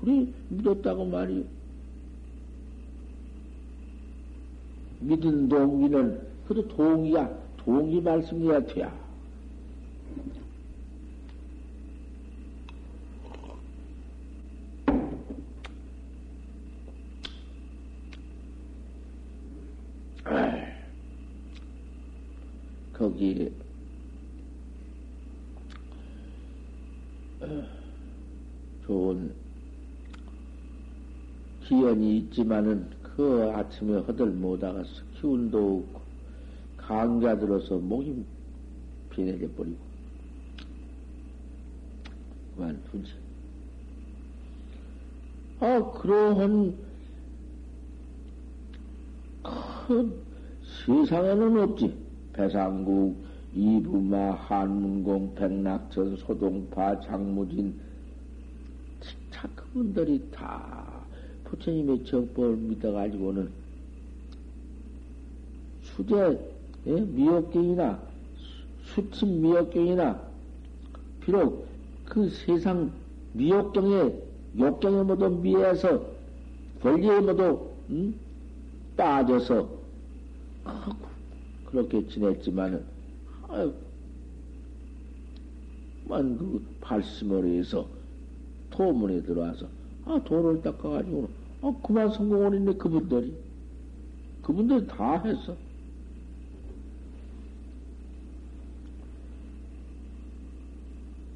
우리 0.00 0.32
믿었다고 0.48 1.04
말이요. 1.04 1.44
믿은 5.00 5.48
동기는 5.48 6.26
그도 6.48 6.66
동기야. 6.68 7.28
동기 7.58 8.00
말씀이야 8.00 8.64
돼야. 8.64 9.02
거기 23.02 23.52
어, 27.40 27.64
좋은 28.86 29.34
기연이 31.64 32.21
있지만은 32.32 32.88
그 33.02 33.50
아침에 33.54 33.98
허들 34.00 34.26
못하가서 34.26 34.88
기운도 35.20 35.84
없고 35.92 36.00
강자 36.78 37.38
들어서 37.38 37.76
목이 37.76 38.24
비내져 39.10 39.46
버리고 39.54 39.78
그만 42.54 42.82
두지. 42.90 43.12
아, 45.60 45.92
그러한 45.92 46.76
큰 49.86 50.12
세상에는 50.86 51.60
없지. 51.60 51.94
배상국, 52.32 53.22
이부마, 53.54 54.32
한문공, 54.32 55.34
백낙천, 55.34 56.16
소동파, 56.16 56.98
장무진, 57.00 57.78
자, 59.30 59.46
그분들이 59.54 60.30
다 60.30 61.01
부처님의 61.52 62.04
정법을 62.06 62.56
믿어가지고는 62.56 63.50
수제 65.82 66.40
예? 66.86 67.00
미역경이나 67.00 68.00
수침 68.84 69.42
미역경이나 69.42 70.18
비록 71.20 71.66
그 72.06 72.30
세상 72.30 72.90
미역경에 73.34 74.12
욕경에 74.58 75.02
모두 75.02 75.28
미해서 75.30 76.04
권리에 76.82 77.20
모두 77.20 77.70
음? 77.90 78.18
빠져서 78.96 79.68
그렇게 81.66 82.06
지냈지만은 82.08 82.82
만그 86.06 86.64
발심을 86.80 87.46
해서 87.58 87.86
도문에 88.70 89.22
들어와서 89.22 89.66
아 90.04 90.20
도를 90.24 90.60
닦아가지고 90.62 91.41
아 91.62 91.72
그만 91.82 92.10
성공을 92.10 92.54
했네 92.54 92.74
그분들이 92.74 93.34
그분들이 94.42 94.86
다 94.88 95.22
했어. 95.22 95.56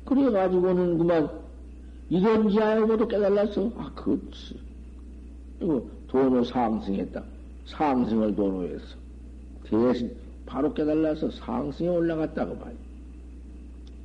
그래가지고는 0.04 0.98
그만 0.98 1.30
이런 2.08 2.48
지하에도 2.48 3.08
깨달았어. 3.08 3.72
아, 3.76 3.92
그렇지. 3.94 4.58
이거 5.60 5.84
돈을 6.08 6.44
상승했다. 6.44 7.22
상승을 7.66 8.34
돈으로 8.34 8.68
했어. 8.68 8.96
대신 9.64 10.16
바로 10.44 10.72
깨달아서 10.72 11.30
상승에 11.30 11.88
올라갔다고 11.88 12.54
말이야. 12.54 12.78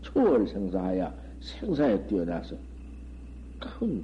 초월 0.01 0.47
생사하야 0.47 1.13
생사에 1.41 2.07
뛰어나서 2.07 2.55
큰 3.59 4.03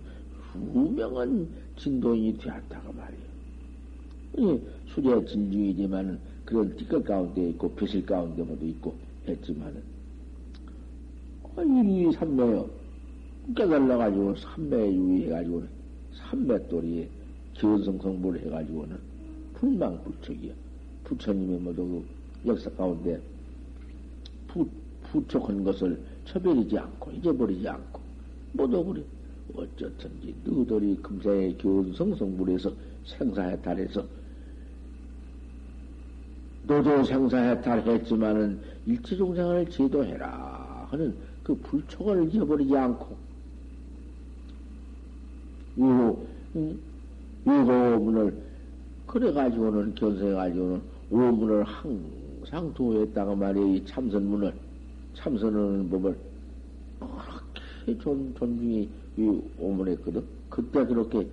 유명한 0.76 1.48
진동이 1.78 2.38
되었다고 2.38 2.93
말이야. 2.93 4.58
수제 4.93 5.26
진중이지만은 5.26 6.20
그런 6.46 6.76
띠끌 6.78 7.04
가운데 7.04 7.50
있고 7.50 7.70
벼실 7.72 8.06
가운데 8.06 8.43
모두 8.43 8.65
있고 8.65 8.96
했지만은 9.28 9.82
아, 11.56 11.62
유의 11.63 12.13
삼매요. 12.13 12.70
깨달아가지고 13.56 14.36
삼매 14.36 14.93
유의해가지고는 14.93 15.67
삼매돌이에 16.13 17.10
기원성 17.54 18.00
성불을 18.00 18.41
해가지고는 18.46 18.98
불망불척이야. 19.56 20.54
부처님의 21.06 21.60
모두 21.60 21.86
그 22.43 22.50
역사 22.50 22.70
가운데 22.72 23.20
부, 24.48 24.67
부족한 25.04 25.63
것을 25.63 26.00
처벌이지 26.26 26.78
않고 26.78 27.12
잊어버리지 27.12 27.67
않고 27.67 28.02
모두 28.54 28.84
그래. 28.86 29.04
어쩌든지 29.54 30.36
너들이 30.44 30.96
금세의 31.02 31.58
교훈성성불에서 31.58 32.72
생사해탈해서 33.06 34.06
너도 36.64 37.04
생사해탈했지만은 37.04 38.60
일체종생을 38.86 39.70
제도해라 39.70 40.88
하는 40.90 41.16
그 41.44 41.56
불촉을 41.56 42.28
잊어버리지 42.28 42.76
않고 42.76 43.16
유호 45.78 46.28
유호문을 47.46 48.48
그래 49.06 49.32
가지고는 49.32 49.96
견성해가지고는 49.96 50.82
오문을 51.10 51.64
항상 51.64 52.74
도했다가 52.74 53.36
말이야 53.36 53.66
이 53.66 53.86
참선문을. 53.86 54.54
참선하는 55.16 55.90
법을. 55.90 56.18
그렇게 57.00 57.98
존, 58.00 58.36
존중이 58.38 58.90
이 59.18 59.42
오문했거든 59.60 60.24
그때 60.50 60.86
그렇게 60.86 61.28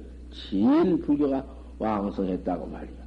제일 0.51 0.99
불교가 1.01 1.45
왕성했다고 1.79 2.67
말이야. 2.67 3.05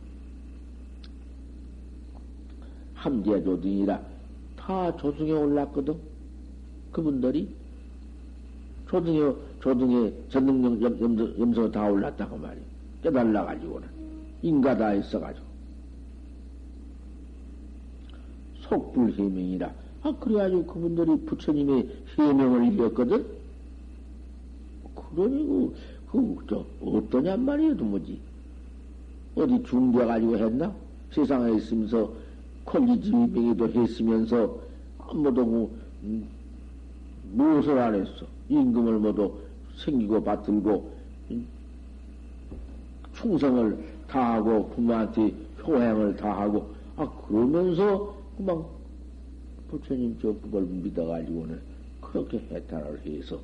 함재 2.94 3.44
조등이라 3.44 4.02
다 4.56 4.96
조승에 4.98 5.32
올랐거든. 5.32 5.96
그분들이 6.92 7.56
조등에 8.90 9.34
조등에 9.62 10.14
전능령 10.30 10.82
염, 10.82 11.40
염소 11.40 11.72
다 11.72 11.90
올랐다고 11.90 12.38
말이야. 12.38 12.64
깨달아가지고는. 13.04 13.88
인가 14.42 14.78
다 14.78 14.94
있어가지고. 14.94 15.46
속불 18.62 19.14
해명이라. 19.14 19.74
아 20.04 20.16
그래가지고 20.20 20.66
그분들이 20.66 21.18
부처님의 21.26 21.90
해명을 22.18 22.74
이겼거든 22.74 23.26
그러니 25.18 25.74
그저 26.12 26.64
어떠냔 26.80 27.44
말이에요 27.44 27.76
도무지. 27.76 28.20
어디 29.36 29.64
중대가지고 29.64 30.38
했나? 30.38 30.74
세상에 31.12 31.58
있으면서 31.58 32.14
콜리지명이도 32.66 33.68
했으면서 33.70 34.60
아무도 35.00 35.44
뭐, 35.44 35.76
음, 36.04 36.28
무엇을 37.34 37.80
안 37.80 37.96
했어. 37.96 38.28
임금을 38.50 39.00
모두 39.00 39.34
생기고 39.78 40.24
받들고 40.24 40.92
음, 41.32 41.48
충성을 43.16 43.78
다하고 44.08 44.70
부모한테 44.70 45.34
효행을 45.66 46.16
다하고 46.16 46.70
아 46.96 47.10
그러면서 47.28 48.16
그만 48.38 48.64
부처님 49.70 50.18
저 50.22 50.34
법을 50.34 50.62
믿어가지고는 50.62 51.60
그렇게 52.02 52.38
해탈을 52.52 53.02
해서 53.06 53.40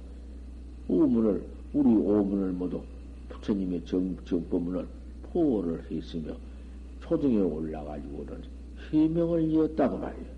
오문을 0.88 1.53
우리 1.74 1.90
오문을 1.90 2.52
모두 2.52 2.82
부처님의 3.30 3.84
정, 3.86 4.16
정법문을 4.26 4.88
포를 5.24 5.84
했으며 5.92 6.36
초등에 7.02 7.38
올라가지고는 7.38 8.44
해명을 8.92 9.44
이었다고 9.50 9.98
말이에요. 9.98 10.34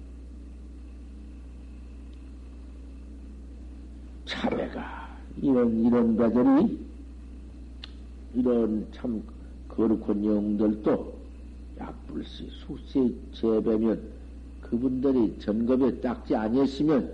차례가 4.25 5.17
이런 5.41 5.85
이런 5.85 6.15
가들이 6.15 6.79
이런 8.33 8.87
참 8.93 9.21
거룩한 9.67 10.23
영들도 10.23 11.15
약불시 11.79 12.49
숙세 12.51 13.13
재배면 13.33 14.01
그분들이 14.61 15.37
전급에 15.39 15.99
닦지 15.99 16.35
아니했으면 16.35 17.11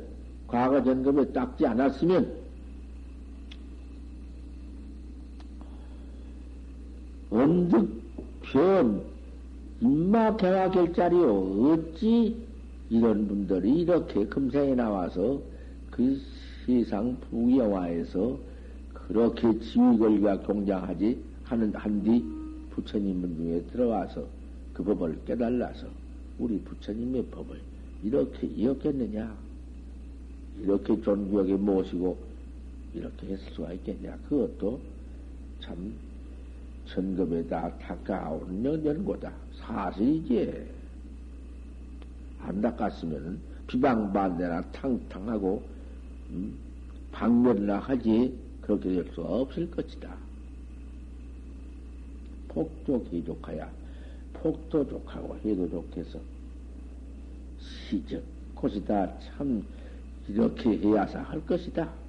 과거 0.48 0.82
전급에 0.84 1.32
닦지 1.34 1.66
않았으면 1.66 2.41
언득 7.32 7.90
변 8.42 9.02
인마 9.80 10.36
개화 10.36 10.70
결 10.70 10.94
자리요 10.94 11.72
어찌 11.72 12.36
이런 12.90 13.28
분들이 13.28 13.82
이렇게 13.82 14.26
금생에 14.26 14.76
나와서 14.76 15.42
그 15.90 16.20
세상 16.66 17.18
부영화에서 17.30 18.38
그렇게 18.94 19.60
지위걸과 19.60 20.42
경장하지 20.42 21.18
하는 21.46 21.74
한뒤 21.74 22.24
부처님 22.72 23.36
중에 23.38 23.64
들어와서 23.72 24.26
그 24.74 24.84
법을 24.84 25.20
깨달아서 25.26 25.88
우리 26.38 26.60
부처님의 26.60 27.26
법을 27.26 27.60
이렇게 28.04 28.48
이었겠느냐? 28.48 29.36
이렇게 30.62 31.02
존귀하게 31.02 31.56
모시고 31.56 32.18
이렇게 32.94 33.28
했을 33.28 33.52
수가 33.54 33.74
있겠냐? 33.74 34.18
그것도 34.28 34.80
참 35.62 35.94
전급에다 36.94 37.78
닦아온 37.78 38.64
연고다. 38.66 39.32
사실이지. 39.54 40.70
안 42.40 42.62
닦았으면 42.62 43.40
비방반대나 43.68 44.62
탕탕하고 44.72 45.64
음, 46.32 46.58
방면이나 47.12 47.80
하지 47.80 48.38
그렇게 48.62 48.90
될 48.90 49.12
수 49.14 49.22
없을 49.22 49.70
것이다. 49.72 50.16
폭족이 52.50 53.24
좋아야 53.24 53.72
폭도 54.34 54.88
좋하고 54.90 55.38
해도 55.46 55.70
좋겠어. 55.70 56.20
시적 57.60 58.22
곳이다. 58.56 59.20
참 59.20 59.64
이렇게 60.28 60.78
해야사 60.78 61.22
할 61.22 61.46
것이다. 61.46 62.01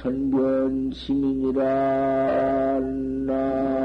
일천변 0.00 0.92
시민이라 0.94 1.60
삼 2.80 3.79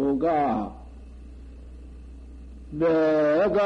척토가 0.00 0.72
내가 2.70 3.60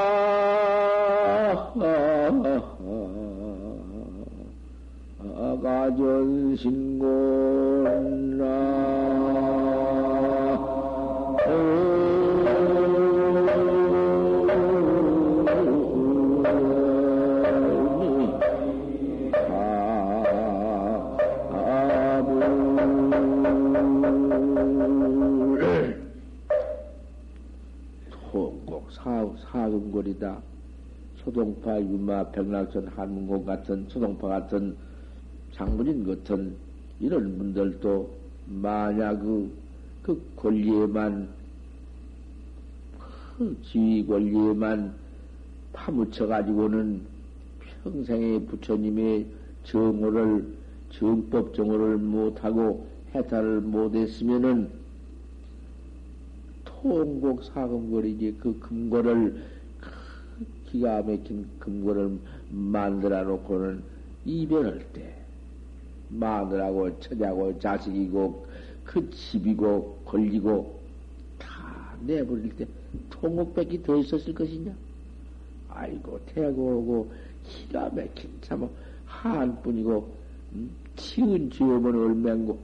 아가전신곤 5.37 7.34
사금골이다. 29.75 30.41
소동파, 31.17 31.81
유마, 31.81 32.31
백락천, 32.31 32.89
한문공 32.89 33.45
같은 33.45 33.87
소동파 33.89 34.29
같은 34.29 34.77
장군인 35.53 36.07
같은 36.07 36.55
이런 37.01 37.39
분들도 37.39 38.11
만약 38.47 39.21
그, 39.21 39.51
그 40.03 40.23
권리에만, 40.37 41.29
그 43.37 43.57
지위 43.65 44.07
권리에만 44.07 44.95
파묻혀 45.73 46.27
가지고는 46.27 47.03
평생의 47.83 48.47
부처님의 48.47 49.27
정호를, 49.65 50.47
정법 50.91 51.55
정호를 51.55 51.97
못하고 51.97 52.87
해탈을 53.15 53.61
못했으면은 53.61 54.71
통곡 56.85 57.43
사금거리지 57.45 58.37
그 58.39 58.59
금고를 58.61 59.43
기가 60.75 61.03
막힌 61.03 61.47
금고를 61.61 62.19
만들어 62.51 63.23
놓고는 63.23 63.81
이별할 64.25 64.85
때 64.93 65.15
마누라고 66.09 66.99
처자고 66.99 67.57
자식이고 67.61 68.47
그 68.83 69.09
집이고 69.11 70.03
걸리고 70.05 70.81
다 71.39 71.95
내버릴 72.01 72.57
때 72.57 72.67
통곡밖에 73.09 73.83
더 73.83 73.97
있었을 73.97 74.35
것이냐? 74.35 74.75
아이고 75.69 76.19
태고 76.27 76.79
오고 76.79 77.13
기가 77.45 77.89
막힌 77.91 78.31
참 78.41 78.69
한 79.07 79.63
뿐이고 79.63 80.13
음? 80.55 80.71
치은 80.97 81.51
죄업은 81.51 81.95
얼맹고 81.95 82.59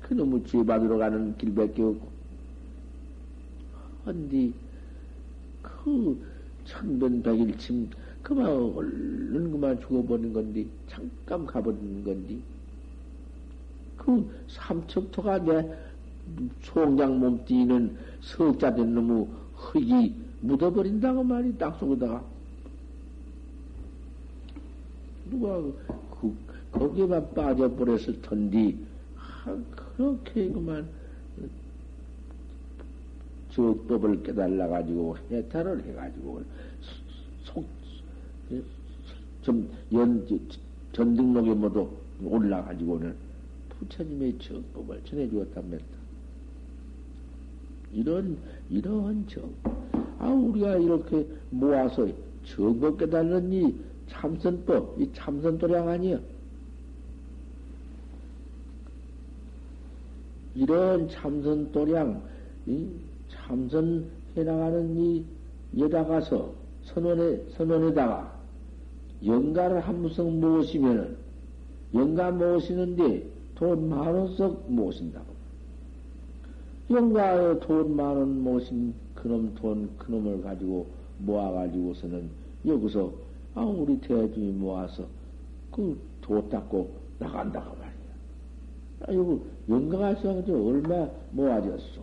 그놈의 0.00 0.44
죄 0.46 0.64
받으러 0.64 0.96
가는 0.96 1.36
길밖에 1.36 1.82
없고 1.82 2.08
한디 4.04 4.52
그 5.62 6.33
천변백일침 6.64 7.90
그만 8.22 8.46
얼른 8.46 9.52
그만 9.52 9.80
죽어버린 9.80 10.32
건디 10.32 10.68
잠깐 10.88 11.46
가버리는 11.46 12.04
건디. 12.04 12.40
그 13.96 14.30
삼척토가 14.48 15.38
내 15.38 15.76
총장 16.62 17.18
몸띠는 17.20 17.96
석자 18.22 18.74
된 18.74 18.94
놈의 18.94 19.26
흙이 19.54 20.14
묻어버린다고 20.40 21.22
말이 21.22 21.56
땅속에다가. 21.56 22.24
누가 25.30 25.62
그 26.20 26.34
거기에만 26.72 27.34
빠져버렸을 27.34 28.20
텐디. 28.22 28.78
아, 29.16 29.56
그렇게 29.96 30.50
그만 30.50 30.88
적법을 33.54 34.22
깨달아 34.22 34.68
가지고 34.68 35.16
해탈을 35.30 35.84
해가지고 35.84 36.42
속 37.44 37.64
좀 39.44 39.68
연 39.92 40.26
전등록에 40.92 41.52
모두 41.52 41.88
올라가지고는 42.24 43.14
부처님의 43.68 44.38
적법을 44.38 45.02
전해주었답니다. 45.04 45.84
이런 47.92 48.38
이런 48.70 49.26
적, 49.28 49.48
아 50.18 50.28
우리가 50.28 50.76
이렇게 50.76 51.26
모아서 51.50 52.08
적법 52.46 52.96
깨달는 52.98 53.52
이 53.52 53.74
참선법, 54.08 55.00
이 55.00 55.10
참선도량 55.12 55.88
아니야. 55.88 56.18
이런 60.54 61.08
참선도량, 61.08 62.22
이 62.66 62.88
참선해 63.46 64.44
나가는 64.44 64.96
이 64.96 65.24
여다 65.78 66.04
가서 66.04 66.52
선원에, 66.84 67.40
선원에다가 67.56 68.32
영가를 69.24 69.80
한 69.80 70.02
무성 70.02 70.40
모시면은 70.40 71.16
영가 71.94 72.30
모시는데 72.32 73.26
돈 73.54 73.88
만 73.88 74.14
원씩 74.14 74.44
모신다고. 74.68 75.26
영가에 76.90 77.58
돈 77.60 77.96
만 77.96 78.16
원 78.16 78.42
모신 78.42 78.94
그놈 79.14 79.54
돈, 79.54 79.88
그놈을 79.98 80.42
가지고 80.42 80.86
모아가지고서는 81.18 82.28
여기서, 82.66 83.12
아, 83.54 83.62
우리 83.62 83.98
대중이 84.00 84.52
모아서 84.52 85.04
그 85.70 85.96
도 86.20 86.48
닦고 86.48 86.90
나간다고 87.18 87.76
말이야. 87.76 87.92
아, 89.02 89.12
이거 89.12 89.38
영가가 89.68 90.12
있어가지고 90.12 90.68
얼마 90.68 91.06
모아졌어. 91.32 92.00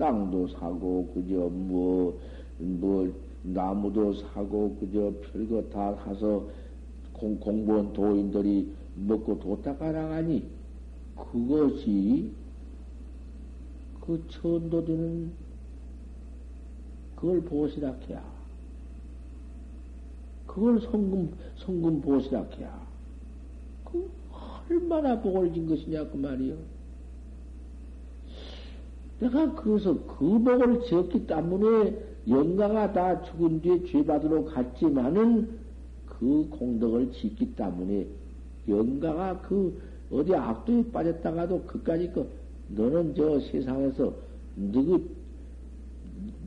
땅도 0.00 0.48
사고, 0.48 1.12
그저 1.12 1.50
뭐, 1.50 2.18
뭐, 2.58 3.12
나무도 3.42 4.14
사고, 4.14 4.74
그저 4.80 5.12
별거 5.30 5.62
다 5.68 5.94
사서 6.02 6.48
공, 7.12 7.38
공부원 7.38 7.92
도인들이 7.92 8.72
먹고 8.96 9.38
도 9.38 9.60
닦아 9.60 9.92
나가니, 9.92 10.42
그것이 11.14 12.32
그 14.00 14.24
천도되는 14.28 15.30
그걸 17.14 17.42
보시락해야. 17.42 18.24
그걸 20.46 20.80
성금, 20.80 21.30
성금 21.58 22.00
보시락해야. 22.00 22.86
그 23.84 24.10
얼마나 24.70 25.20
복을 25.20 25.52
진 25.52 25.68
것이냐, 25.68 26.08
그 26.08 26.16
말이요. 26.16 26.79
내가 29.20 29.54
그래서 29.54 29.94
그 30.06 30.38
복을 30.38 30.82
지었기 30.82 31.26
때문에 31.26 31.94
영가가 32.28 32.92
다 32.92 33.22
죽은 33.22 33.60
뒤에 33.60 33.84
죄 33.84 34.04
받으러 34.04 34.44
갔지만은 34.44 35.48
그 36.06 36.46
공덕을 36.50 37.12
짓기 37.12 37.54
때문에 37.54 38.06
영가가 38.68 39.40
그 39.42 39.78
어디 40.10 40.34
악도에 40.34 40.90
빠졌다가도 40.90 41.62
그까지 41.62 42.10
그 42.12 42.26
너는 42.68 43.14
저 43.14 43.40
세상에서 43.40 44.12
누구 44.56 45.00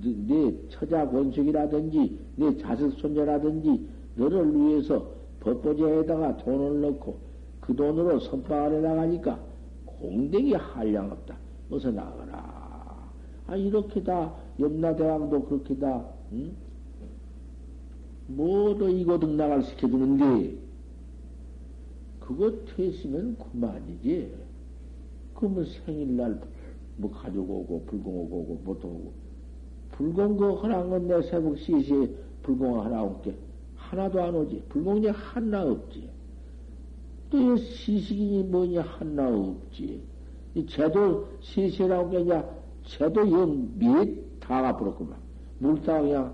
내 0.02 0.54
처자 0.70 1.08
권속이라든지 1.10 2.20
내 2.36 2.58
자식 2.58 2.92
손녀라든지 3.00 3.88
너를 4.16 4.54
위해서 4.54 5.06
법보제에다가 5.40 6.38
돈을 6.38 6.82
넣고 6.82 7.18
그 7.62 7.76
돈으로 7.76 8.20
선방을 8.20 8.78
해 8.78 8.82
나가니까 8.82 9.40
공덕이 9.86 10.54
한량 10.54 11.12
없다. 11.12 11.36
어서 11.72 11.90
나가라. 11.90 12.63
아, 13.48 13.56
이렇게 13.56 14.04
다 14.04 14.34
염라대왕도 14.60 15.44
그렇게 15.44 15.78
다, 15.78 16.06
응? 16.32 16.54
모두 18.28 18.90
이거 18.90 19.20
등락을 19.20 19.64
시켜주는데, 19.64 20.58
그거 22.20 22.52
퇴시면 22.66 23.38
그만이지. 23.38 24.34
그러면 25.36 25.66
생일날 25.66 26.42
뭐 26.98 27.12
가져오고, 27.12 27.84
불공하고 27.86 28.36
오고, 28.38 28.62
못 28.64 28.86
오고. 28.86 29.24
불공 29.94 30.38
그 30.38 30.54
하나 30.54 30.84
건내 30.84 31.22
새벽 31.24 31.58
시시에 31.58 32.10
불공 32.42 32.82
하나 32.82 33.04
온게 33.04 33.36
하나도 33.76 34.22
안 34.22 34.36
오지. 34.36 34.64
불공이 34.70 35.08
하나 35.08 35.64
없지. 35.64 36.10
또 37.30 37.56
시식이 37.58 38.44
뭐냐 38.44 38.82
하나 38.82 39.28
없지. 39.30 40.02
이 40.56 40.66
제도 40.66 41.28
시시라고 41.42 42.10
그냥 42.10 42.63
제도 42.84 43.22
영몇다 43.30 44.62
가버렸구만. 44.62 45.18
물다가 45.60 46.02
그냥 46.02 46.34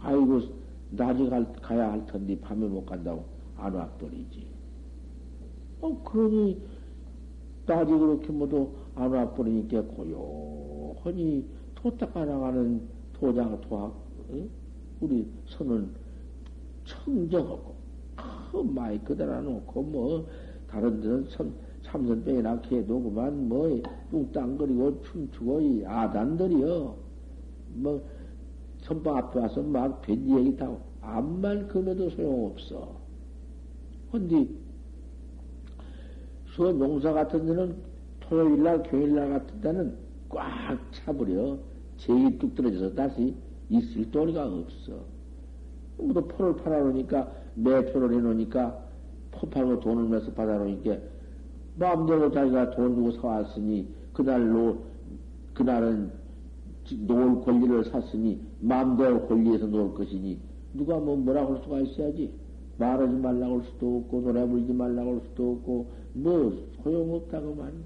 아이고 0.00 0.40
낮에 0.90 1.28
갈, 1.28 1.52
가야 1.54 1.92
할 1.92 2.06
텐데 2.06 2.38
밤에 2.40 2.66
못 2.66 2.84
간다고 2.84 3.24
안 3.56 3.74
와버리지. 3.74 4.46
어 5.80 6.02
그러니 6.02 6.60
낮에 7.66 7.90
그렇게 7.90 8.32
모두 8.32 8.70
안 8.94 9.10
와버리니까 9.12 9.82
고요하니 9.82 11.44
토 11.74 11.96
닦아 11.96 12.24
나가는 12.24 12.80
도장 13.12 13.60
도학 13.62 13.94
응? 14.30 14.48
우리 15.00 15.28
손은 15.46 15.90
청정하고 16.84 17.74
그 18.50 18.56
마이 18.58 18.98
그대로 18.98 19.42
놓고 19.42 19.82
뭐 19.82 20.26
다른 20.68 21.00
데는 21.00 21.28
참, 21.28 21.52
참선병이 21.96 22.42
낳게 22.42 22.78
해도 22.78 23.02
그만 23.02 23.48
뭐 23.48 23.80
뚱땅거리고 24.10 25.02
춤추고 25.02 25.60
이 25.60 25.84
아단들이요 25.86 26.94
뭐 27.74 28.02
선방 28.80 29.16
앞에 29.16 29.40
와서 29.40 29.62
막 29.62 30.02
벤지 30.02 30.36
얘기 30.36 30.56
타고 30.56 30.80
암만 31.00 31.68
그래도 31.68 32.10
소용없어. 32.10 32.96
근데 34.12 34.46
수원 36.54 36.78
용사 36.80 37.12
같은 37.12 37.46
데는 37.46 37.76
토요일날 38.20 38.82
교일날 38.84 39.30
같은 39.30 39.60
데는 39.60 39.96
꽉 40.28 40.78
차버려 40.92 41.58
제기 41.96 42.38
뚝 42.38 42.54
떨어져서 42.54 42.94
다시 42.94 43.34
있을 43.70 44.10
도리가 44.10 44.46
없어. 44.46 45.00
뭐 45.96 46.12
포를 46.12 46.56
팔아놓으니까 46.56 47.32
매표를 47.54 48.14
해놓으니까 48.14 48.84
포 49.30 49.48
팔고 49.48 49.80
돈을 49.80 50.10
내서 50.10 50.32
받아놓으니까 50.32 51.15
마음대로 51.78 52.30
자기가 52.30 52.70
돈 52.70 52.94
주고 52.94 53.12
사왔으니 53.12 53.86
그날로 54.12 54.78
그날은 55.54 56.10
놓을 57.06 57.40
권리를 57.42 57.84
샀으니 57.84 58.40
마음대로 58.60 59.26
권리해서 59.26 59.66
놓을 59.66 59.94
것이니 59.94 60.38
누가 60.74 60.98
뭐 60.98 61.16
뭐라고 61.16 61.54
할 61.54 61.62
수가 61.62 61.80
있어야지 61.80 62.32
말하지 62.78 63.14
말라고 63.14 63.60
할 63.60 63.64
수도 63.64 63.98
없고 63.98 64.20
노래 64.20 64.46
부르지 64.46 64.72
말라고 64.72 65.12
할 65.12 65.20
수도 65.28 65.52
없고 65.52 65.86
뭐 66.14 66.66
소용없다고 66.82 67.54
말이야. 67.54 67.80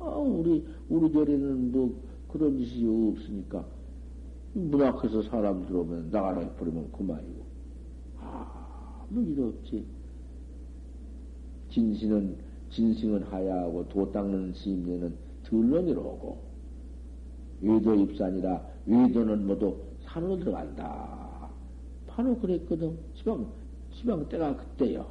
아 0.00 0.04
우리 0.04 0.64
우리 0.88 1.12
절에는 1.12 1.72
뭐 1.72 1.94
그런 2.28 2.56
짓이 2.56 2.86
없으니까 2.86 3.64
문 4.54 4.82
앞에서 4.82 5.22
사람 5.22 5.66
들어오면 5.66 6.10
나가라 6.10 6.40
해버리면 6.40 6.92
그만이고 6.92 7.44
아무 8.20 9.22
일 9.22 9.40
없지. 9.40 9.84
진신은 11.70 12.47
진승은 12.70 13.22
하야하고 13.24 13.88
도 13.88 14.10
닦는 14.12 14.52
스님네는 14.52 15.14
들렁이로고 15.44 16.38
외도 17.62 17.94
입산이라 17.94 18.62
외도는 18.86 19.46
모두 19.46 19.76
산으로 20.04 20.38
들어간다. 20.38 21.50
바로 22.06 22.36
그랬거든. 22.38 22.96
지방 23.14 23.46
지방 23.92 24.28
때가 24.28 24.56
그때요. 24.56 25.06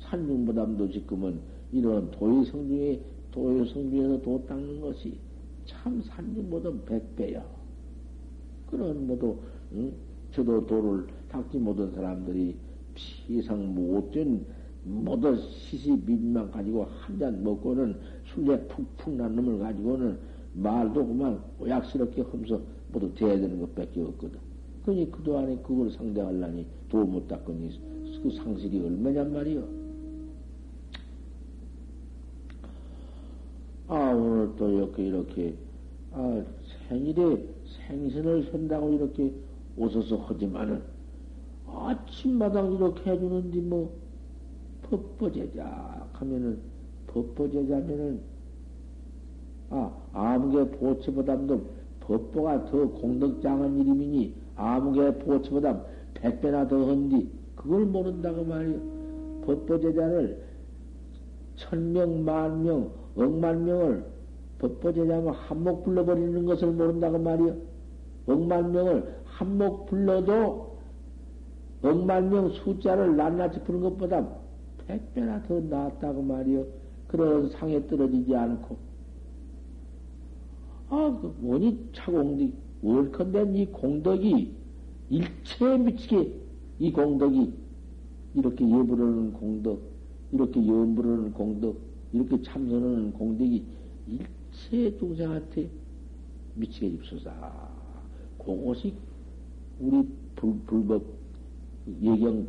산중보담도 0.00 0.90
지금은 0.90 1.40
이런 1.72 2.10
도의 2.10 2.44
성중에 2.46 3.00
도의 3.30 3.66
성중에서 3.66 4.22
도 4.22 4.44
닦는 4.46 4.80
것이 4.80 5.18
참 5.66 6.00
산중보다 6.02 6.70
백배야. 6.86 7.44
그런 8.70 9.06
모두 9.06 9.36
응? 9.72 9.92
저도 10.32 10.66
도를 10.66 11.06
닦지 11.28 11.58
못한 11.58 11.90
사람들이 11.92 12.56
피상 12.94 13.74
못된 13.74 14.44
모두 14.86 15.36
시시민만 15.36 16.50
가지고 16.50 16.84
한 16.84 17.18
잔 17.18 17.42
먹고는 17.42 17.96
술에 18.24 18.58
푹푹 18.68 19.14
난 19.14 19.34
놈을 19.34 19.58
가지고는 19.58 20.16
말도 20.54 21.06
그만 21.06 21.40
오약스럽게 21.60 22.22
하면서 22.22 22.60
모두 22.92 23.12
돼야 23.14 23.36
되는 23.38 23.58
것밖에 23.60 24.00
없거든. 24.00 24.38
그니 24.84 25.10
그동안에 25.10 25.56
그걸 25.58 25.90
상대하려니 25.90 26.64
도못 26.88 27.26
닦으니 27.26 27.80
그 28.22 28.30
상실이 28.30 28.80
얼마냔 28.80 29.32
말이요. 29.32 29.64
아, 33.88 34.10
오늘 34.12 34.50
또 34.56 34.68
이렇게, 34.68 35.06
이렇게, 35.06 35.54
아, 36.12 36.44
생일에 36.88 37.48
생선을 37.86 38.48
선다고 38.50 38.92
이렇게 38.92 39.32
웃어서 39.76 40.16
하지만은, 40.16 40.82
아침마당 41.68 42.72
이렇게 42.72 43.10
해주는데, 43.12 43.60
뭐, 43.60 43.92
법보제자 44.90 46.08
하면은, 46.12 46.58
법보제자면은, 47.08 48.20
아, 49.70 49.90
아무개 50.12 50.70
보채보담도 50.78 51.60
법보가 52.00 52.66
더 52.66 52.88
공덕장한 52.88 53.78
이름이니, 53.78 54.34
아무개 54.56 55.18
보채보담 55.18 55.82
백 56.14 56.40
배나 56.40 56.66
더 56.68 56.76
헌디, 56.84 57.28
그걸 57.56 57.86
모른다고 57.86 58.44
말이요. 58.44 58.78
법보제자를 59.44 60.42
천명, 61.56 62.24
만명, 62.24 62.90
억만 63.16 63.64
명을 63.64 64.04
법보제자면 64.58 65.34
한목 65.34 65.84
불러버리는 65.84 66.44
것을 66.46 66.70
모른다고 66.72 67.18
말이요. 67.18 67.56
억만 68.26 68.72
명을 68.72 69.16
한목 69.24 69.86
불러도 69.86 70.76
억만 71.82 72.30
명 72.30 72.50
숫자를 72.50 73.16
낱낱이 73.16 73.60
푸는 73.60 73.80
것보다 73.82 74.26
백배나 74.86 75.42
더 75.42 75.60
낫다고 75.60 76.22
말이요. 76.22 76.66
그런 77.08 77.48
상에 77.50 77.86
떨어지지 77.86 78.34
않고. 78.34 78.76
아, 80.88 81.18
그 81.20 81.34
원이 81.42 81.90
차공덕, 81.92 82.50
월컨된 82.82 83.56
이 83.56 83.66
공덕이 83.66 84.54
일체에 85.10 85.78
미치게 85.78 86.32
이 86.78 86.92
공덕이 86.92 87.52
이렇게 88.34 88.64
예부르는 88.64 89.32
공덕, 89.32 89.80
이렇게 90.32 90.64
염부르는 90.64 91.32
공덕, 91.32 91.76
이렇게 92.12 92.40
참선하는 92.42 93.12
공덕이 93.12 93.64
일체 94.06 94.96
동생한테 94.98 95.68
미치게 96.54 96.86
입소사. 96.86 97.32
그것이 98.38 98.94
우리 99.80 100.06
불, 100.36 100.54
불법 100.66 101.02
예경 102.00 102.48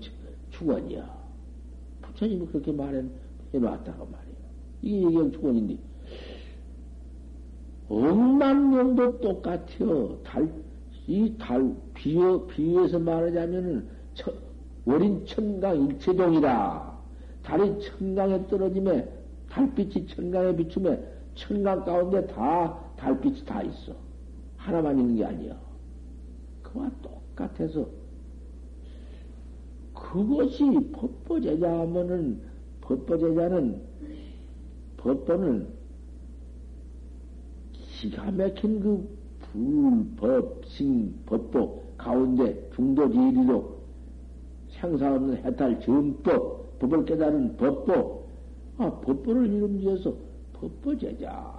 축원이야. 0.52 1.17
부처님이 2.18 2.48
그렇게 2.48 2.72
말해 2.72 3.04
놨다고 3.52 4.06
말이야. 4.06 4.36
이게 4.82 5.08
예경 5.08 5.32
축원인데, 5.32 5.78
억만 7.90 8.72
명도 8.72 9.20
똑같아요. 9.20 10.18
달, 10.24 10.52
이 11.08 11.34
달, 11.38 11.74
비유, 11.94 12.46
비유해서 12.48 13.00
말하자면은, 13.00 13.88
천, 14.16 14.34
월인 14.86 15.26
천강 15.26 15.88
일체동이라. 15.88 16.98
달이 17.44 17.80
천강에 17.80 18.48
떨어짐에 18.48 19.08
달빛이 19.50 20.08
천강에 20.08 20.56
비추면 20.56 21.02
천강 21.36 21.86
가운데 21.86 22.28
다 22.28 22.78
달빛이 22.98 23.46
다 23.46 23.62
있어. 23.62 23.94
하나만 24.58 25.00
있는 25.00 25.16
게 25.16 25.26
아니야. 25.26 25.58
그와 26.62 26.92
똑같아서 27.02 27.88
그것이 30.12 30.64
법보제자 30.94 31.80
하면은 31.82 32.40
법보제자는 32.82 33.82
법보는 34.98 35.68
기가 37.74 38.32
막힌 38.32 38.80
그 38.80 39.18
불법 39.52 40.64
신 40.66 41.14
법보 41.26 41.84
가운데 41.98 42.70
중도 42.74 43.10
지일로 43.12 43.78
생사 44.70 45.16
없는 45.16 45.44
해탈 45.44 45.82
전법 45.82 46.80
법을 46.80 47.06
깨달은 47.06 47.58
법보 47.58 48.28
아, 48.78 48.92
법보를 49.02 49.52
이름 49.52 49.80
지어서 49.80 50.16
법보제자. 50.54 51.58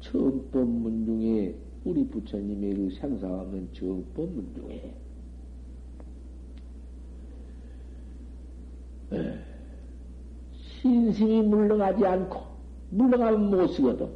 정법문 0.00 1.04
중에 1.04 1.54
우리 1.84 2.06
부처님의 2.06 2.74
그 2.74 2.90
생사 2.94 3.28
없는 3.28 3.68
정법문 3.72 4.54
중에 4.54 5.01
신심이 10.80 11.42
물러가지 11.42 12.04
않고 12.04 12.40
물러가면 12.90 13.50
못 13.50 13.68
쓰거든. 13.68 14.08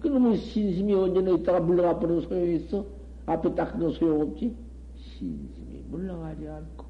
그놈의 0.00 0.36
신심이 0.38 0.92
언제나 0.94 1.30
있다가 1.30 1.60
물러가 1.60 1.98
버리는 1.98 2.20
소용이 2.22 2.56
있어? 2.56 2.84
앞에 3.26 3.54
닦는 3.54 3.92
소용없지? 3.92 4.54
신심이 4.96 5.84
물러가지 5.90 6.48
않고. 6.48 6.84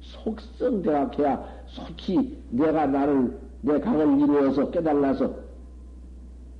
속성 0.00 0.82
대학해야 0.82 1.46
속히 1.66 2.38
내가 2.50 2.86
나를, 2.86 3.38
내 3.60 3.78
강을 3.78 4.20
이루어서 4.20 4.70
깨달아서 4.70 5.34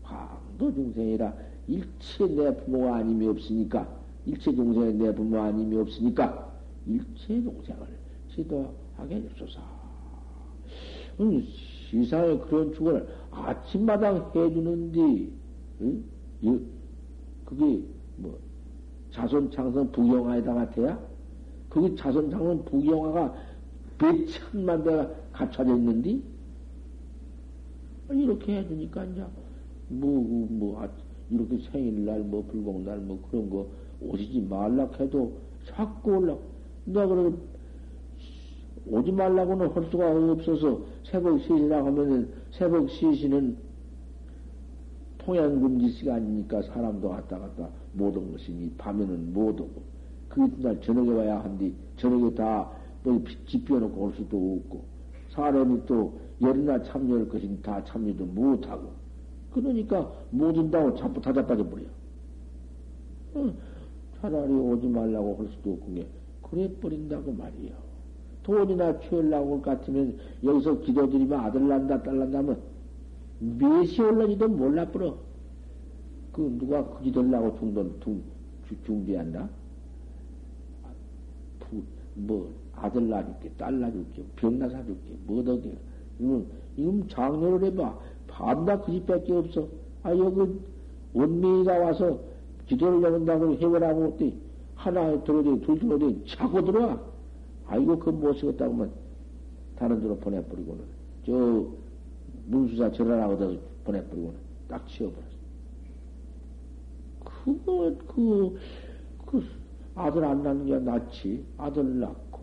황도 0.03 0.75
중생이라 0.75 1.33
일체 1.69 2.27
내 2.27 2.55
부모가 2.57 2.97
아님이 2.97 3.29
없으니까, 3.29 3.89
일체 4.27 4.55
중생의 4.55 4.95
내 4.95 5.14
부모 5.14 5.41
아님이 5.41 5.77
없으니까, 5.79 6.51
일체 6.87 7.41
중생을 7.41 7.97
지도하게 8.39 9.16
해주소서. 9.16 9.61
음, 11.20 11.45
세상에 11.91 12.39
그런 12.39 12.72
축을 12.72 13.09
아침마당 13.30 14.30
해주는데, 14.34 15.30
응? 15.80 16.05
그게 17.45 17.82
뭐, 18.16 18.39
자손 19.11 19.51
창성 19.51 19.91
부경화에다가 19.91 20.70
돼야? 20.70 20.99
그게 21.68 21.95
자손 21.97 22.30
창성 22.30 22.64
부경화가 22.64 23.34
백천만 23.99 24.84
대가 24.84 25.11
갖춰져 25.32 25.74
있는데, 25.76 26.20
이렇게 28.11 28.59
해주니까, 28.59 29.05
이제, 29.07 29.24
뭐, 29.89 30.47
뭐, 30.51 30.82
아, 30.82 30.89
이렇게 31.30 31.59
생일날, 31.70 32.20
뭐, 32.20 32.45
불공날, 32.47 32.99
뭐, 33.01 33.20
그런 33.30 33.51
거 33.51 33.66
오시지 34.01 34.43
말라 34.43 34.89
해도 35.01 35.32
자꾸 35.66 36.18
올라. 36.18 36.36
내가 36.84 37.07
그래, 37.07 37.32
오지 38.91 39.12
말라고는 39.12 39.70
할 39.70 39.84
수가 39.91 40.11
없어서 40.32 40.80
새벽 41.05 41.41
시시라 41.41 41.84
하면은 41.84 42.28
새벽 42.51 42.89
시시는 42.91 43.57
통행금지 45.18 45.91
시간이니까 45.91 46.62
사람도 46.62 47.09
왔다 47.09 47.39
갔다 47.39 47.68
못 47.93 48.16
온 48.16 48.32
것이니 48.32 48.72
밤에는 48.78 49.32
못 49.32 49.61
오고 49.61 49.82
그 50.28 50.47
이튿날 50.47 50.80
저녁에 50.80 51.11
와야 51.11 51.41
한디 51.41 51.74
저녁에 51.97 52.32
다뭐 52.34 53.24
집혀놓고 53.47 54.01
올 54.01 54.12
수도 54.14 54.61
없고 54.64 54.84
사람이 55.30 55.82
또 55.86 56.18
열이나 56.41 56.82
참여할 56.82 57.28
것이니 57.28 57.61
다 57.62 57.82
참여도 57.84 58.24
못하고 58.24 58.91
그러니까 59.53 60.11
못 60.30 60.57
온다고 60.57 60.95
자꾸 60.97 61.20
다 61.20 61.32
자빠져 61.32 61.68
버려. 61.68 61.82
응. 63.36 63.53
차라리 64.20 64.53
오지 64.53 64.86
말라고 64.89 65.36
할 65.36 65.49
수도 65.49 65.72
없고 65.72 65.95
그래 66.51 66.70
버린다고 66.80 67.32
말이요. 67.32 67.88
돈이나 68.49 68.99
취하려고 69.01 69.57
할것 69.57 69.62
같으면 69.62 70.16
여기서 70.42 70.80
기도드리면 70.80 71.38
아들 71.38 71.68
난다, 71.68 72.03
딸 72.03 72.18
난다면 72.18 72.59
몇이 73.40 74.01
올라지도 74.01 74.49
몰라버려. 74.49 75.14
그 76.32 76.57
누가 76.59 76.82
그 76.84 77.03
기도하려고 77.03 77.59
중돈, 77.59 78.01
중, 78.01 78.22
중비한다? 78.86 79.49
뭐, 82.14 82.51
아들 82.74 83.09
낳아줄게, 83.09 83.51
딸 83.59 83.78
낳아줄게, 83.78 84.24
병 84.36 84.59
낳아줄게, 84.59 85.14
뭐더게. 85.26 85.76
이건, 86.18 86.46
이건 86.76 87.09
장려를 87.09 87.68
해봐. 87.68 87.99
밤낮 88.28 88.84
그 88.86 88.92
집밖에 88.92 89.32
없어. 89.32 89.68
아, 90.03 90.11
여기 90.11 90.59
원미가 91.12 91.78
와서 91.78 92.18
기도를 92.66 93.07
해본다고 93.07 93.55
해보라고 93.55 94.07
했더니 94.07 94.38
하나 94.74 95.22
들어오더니 95.22 95.61
둘 95.61 95.78
들어오더니 95.78 96.24
자고 96.26 96.64
들어와. 96.64 97.18
아이고, 97.69 97.99
그 97.99 98.11
못 98.11 98.35
쓰겠다고 98.35 98.73
하면 98.75 98.93
다른 99.77 100.01
데로 100.01 100.16
보내버리고는, 100.16 100.85
저, 101.25 101.66
문수사 102.47 102.91
절하라고 102.93 103.59
보내버리고는 103.85 104.39
딱 104.69 104.87
치워버렸어. 104.89 105.39
그거, 107.25 107.95
그, 108.09 108.59
그, 109.27 109.45
아들 109.95 110.25
안 110.25 110.43
낳는 110.43 110.66
게 110.66 110.79
낫지. 110.79 111.45
아들 111.57 112.01
낳고, 112.01 112.41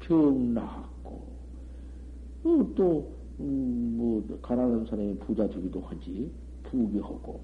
병 0.00 0.54
낳았고, 0.54 1.10
어, 2.44 2.66
또, 2.74 3.10
음, 3.40 3.94
뭐, 3.98 4.38
가난한 4.42 4.86
사람이 4.86 5.18
부자 5.18 5.48
주기도 5.48 5.80
하지. 5.80 6.30
부귀하고. 6.64 7.40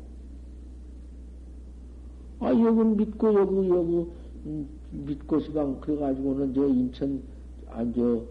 아, 2.41 2.49
여기 2.51 2.85
믿고, 2.97 3.35
여기, 3.35 3.69
여기, 3.69 4.07
음, 4.47 4.69
믿고 4.95 5.40
시방 5.40 5.80
그래가지고는 5.80 6.55
저 6.55 6.66
인천 6.66 7.22
아저 7.70 8.22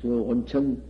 저 0.00 0.08
온천 0.08 0.82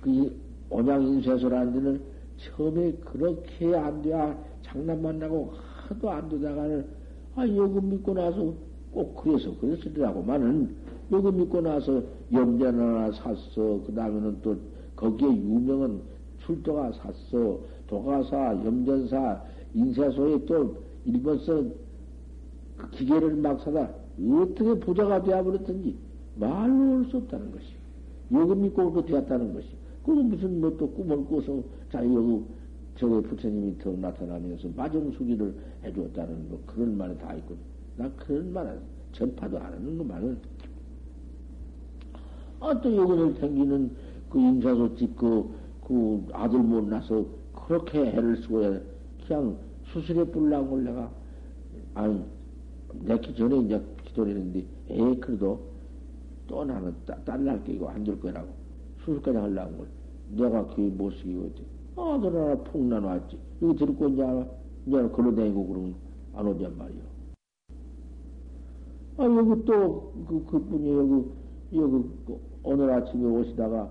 그 0.00 0.34
온양인쇄소라는 0.70 1.72
데는 1.72 2.00
처음에 2.38 2.92
그렇게 3.04 3.76
안 3.76 4.00
돼야 4.02 4.36
장난만 4.62 5.18
나고 5.18 5.52
하도 5.88 6.10
안 6.10 6.28
되다가는 6.28 6.86
아 7.34 7.46
여기 7.48 7.86
믿고 7.86 8.14
나서 8.14 8.54
꼭 8.92 9.14
그래서 9.16 9.54
그랬으더라고만은 9.58 10.74
여기 11.12 11.32
믿고 11.32 11.60
나서 11.60 12.02
염전 12.32 12.80
하나 12.80 13.12
샀어. 13.12 13.80
그 13.86 13.92
다음에는 13.94 14.38
또 14.42 14.56
거기에 14.96 15.28
유명한 15.28 16.00
출도가 16.44 16.92
샀어. 16.92 17.58
도가사 17.86 18.54
염전사 18.64 19.42
인쇄소에 19.74 20.44
또 20.46 20.76
일본서 21.04 21.54
그 21.54 21.89
기계를 22.90 23.36
막 23.36 23.60
사다 23.60 23.90
어떻게 24.18 24.78
부자가 24.80 25.22
되어버렸든지 25.22 25.96
말로 26.36 26.98
할수 26.98 27.18
없다는 27.18 27.52
것이. 27.52 27.66
여기 28.32 28.54
믿고 28.54 28.92
그 28.92 29.04
되었다는 29.04 29.54
것이. 29.54 29.68
그거 30.04 30.22
무슨 30.22 30.60
뭐 30.60 30.76
또 30.76 30.88
꿈을 30.90 31.24
꿔서 31.26 31.62
자, 31.90 32.04
여기 32.04 32.42
저기 32.96 33.26
부처님이 33.28 33.78
더 33.78 33.92
나타나면서 33.92 34.68
마정수기를 34.76 35.54
해주었다는 35.84 36.48
뭐 36.48 36.62
그런 36.66 36.96
말이 36.96 37.16
다 37.18 37.34
있거든. 37.34 37.58
나 37.96 38.10
그런 38.16 38.52
말은 38.52 38.78
전파도 39.12 39.58
안 39.58 39.72
하는 39.72 39.98
것만은. 39.98 40.38
아, 42.60 42.78
또 42.80 42.94
여기를 42.94 43.34
생기는 43.34 43.90
그 44.28 44.38
인사소 44.38 44.94
집 44.96 45.16
그, 45.16 45.50
그 45.82 46.26
아들 46.32 46.58
못 46.60 46.86
나서 46.86 47.24
그렇게 47.66 48.00
애를 48.00 48.36
쓰고 48.36 48.78
그냥 49.26 49.56
수술에 49.84 50.24
불나온 50.24 50.84
내가, 50.84 51.10
아니, 51.94 52.22
내기 52.94 53.34
전에 53.34 53.56
이제 53.58 53.80
기도를 54.04 54.36
했는데, 54.36 54.66
에이, 54.88 55.20
그래도 55.20 55.60
또 56.46 56.64
나는 56.64 56.94
딸날 57.24 57.62
끼고 57.64 57.88
안줄 57.88 58.20
거라고. 58.20 58.48
수술까지 59.04 59.38
하려고 59.38 59.76
걸. 59.78 59.88
내가 60.36 60.66
그게 60.68 60.88
못 60.88 61.10
쓰기고 61.12 61.44
했지. 61.44 61.64
아 61.96 62.18
들 62.20 62.34
하나 62.34 62.54
푹 62.62 62.82
나눠왔지. 62.82 63.38
여기 63.62 63.76
들고 63.78 64.08
이제, 64.08 64.46
이제 64.86 65.08
걸어다니고 65.08 65.66
그러면 65.66 65.94
안 66.34 66.46
오냔 66.46 66.76
말이요. 66.76 67.00
아, 69.18 69.24
여기 69.24 69.64
또, 69.64 70.12
그, 70.26 70.44
그 70.46 70.58
분이 70.64 70.90
여기, 70.92 71.12
여기, 71.74 72.04
그 72.26 72.40
오늘 72.62 72.90
아침에 72.90 73.24
오시다가 73.24 73.90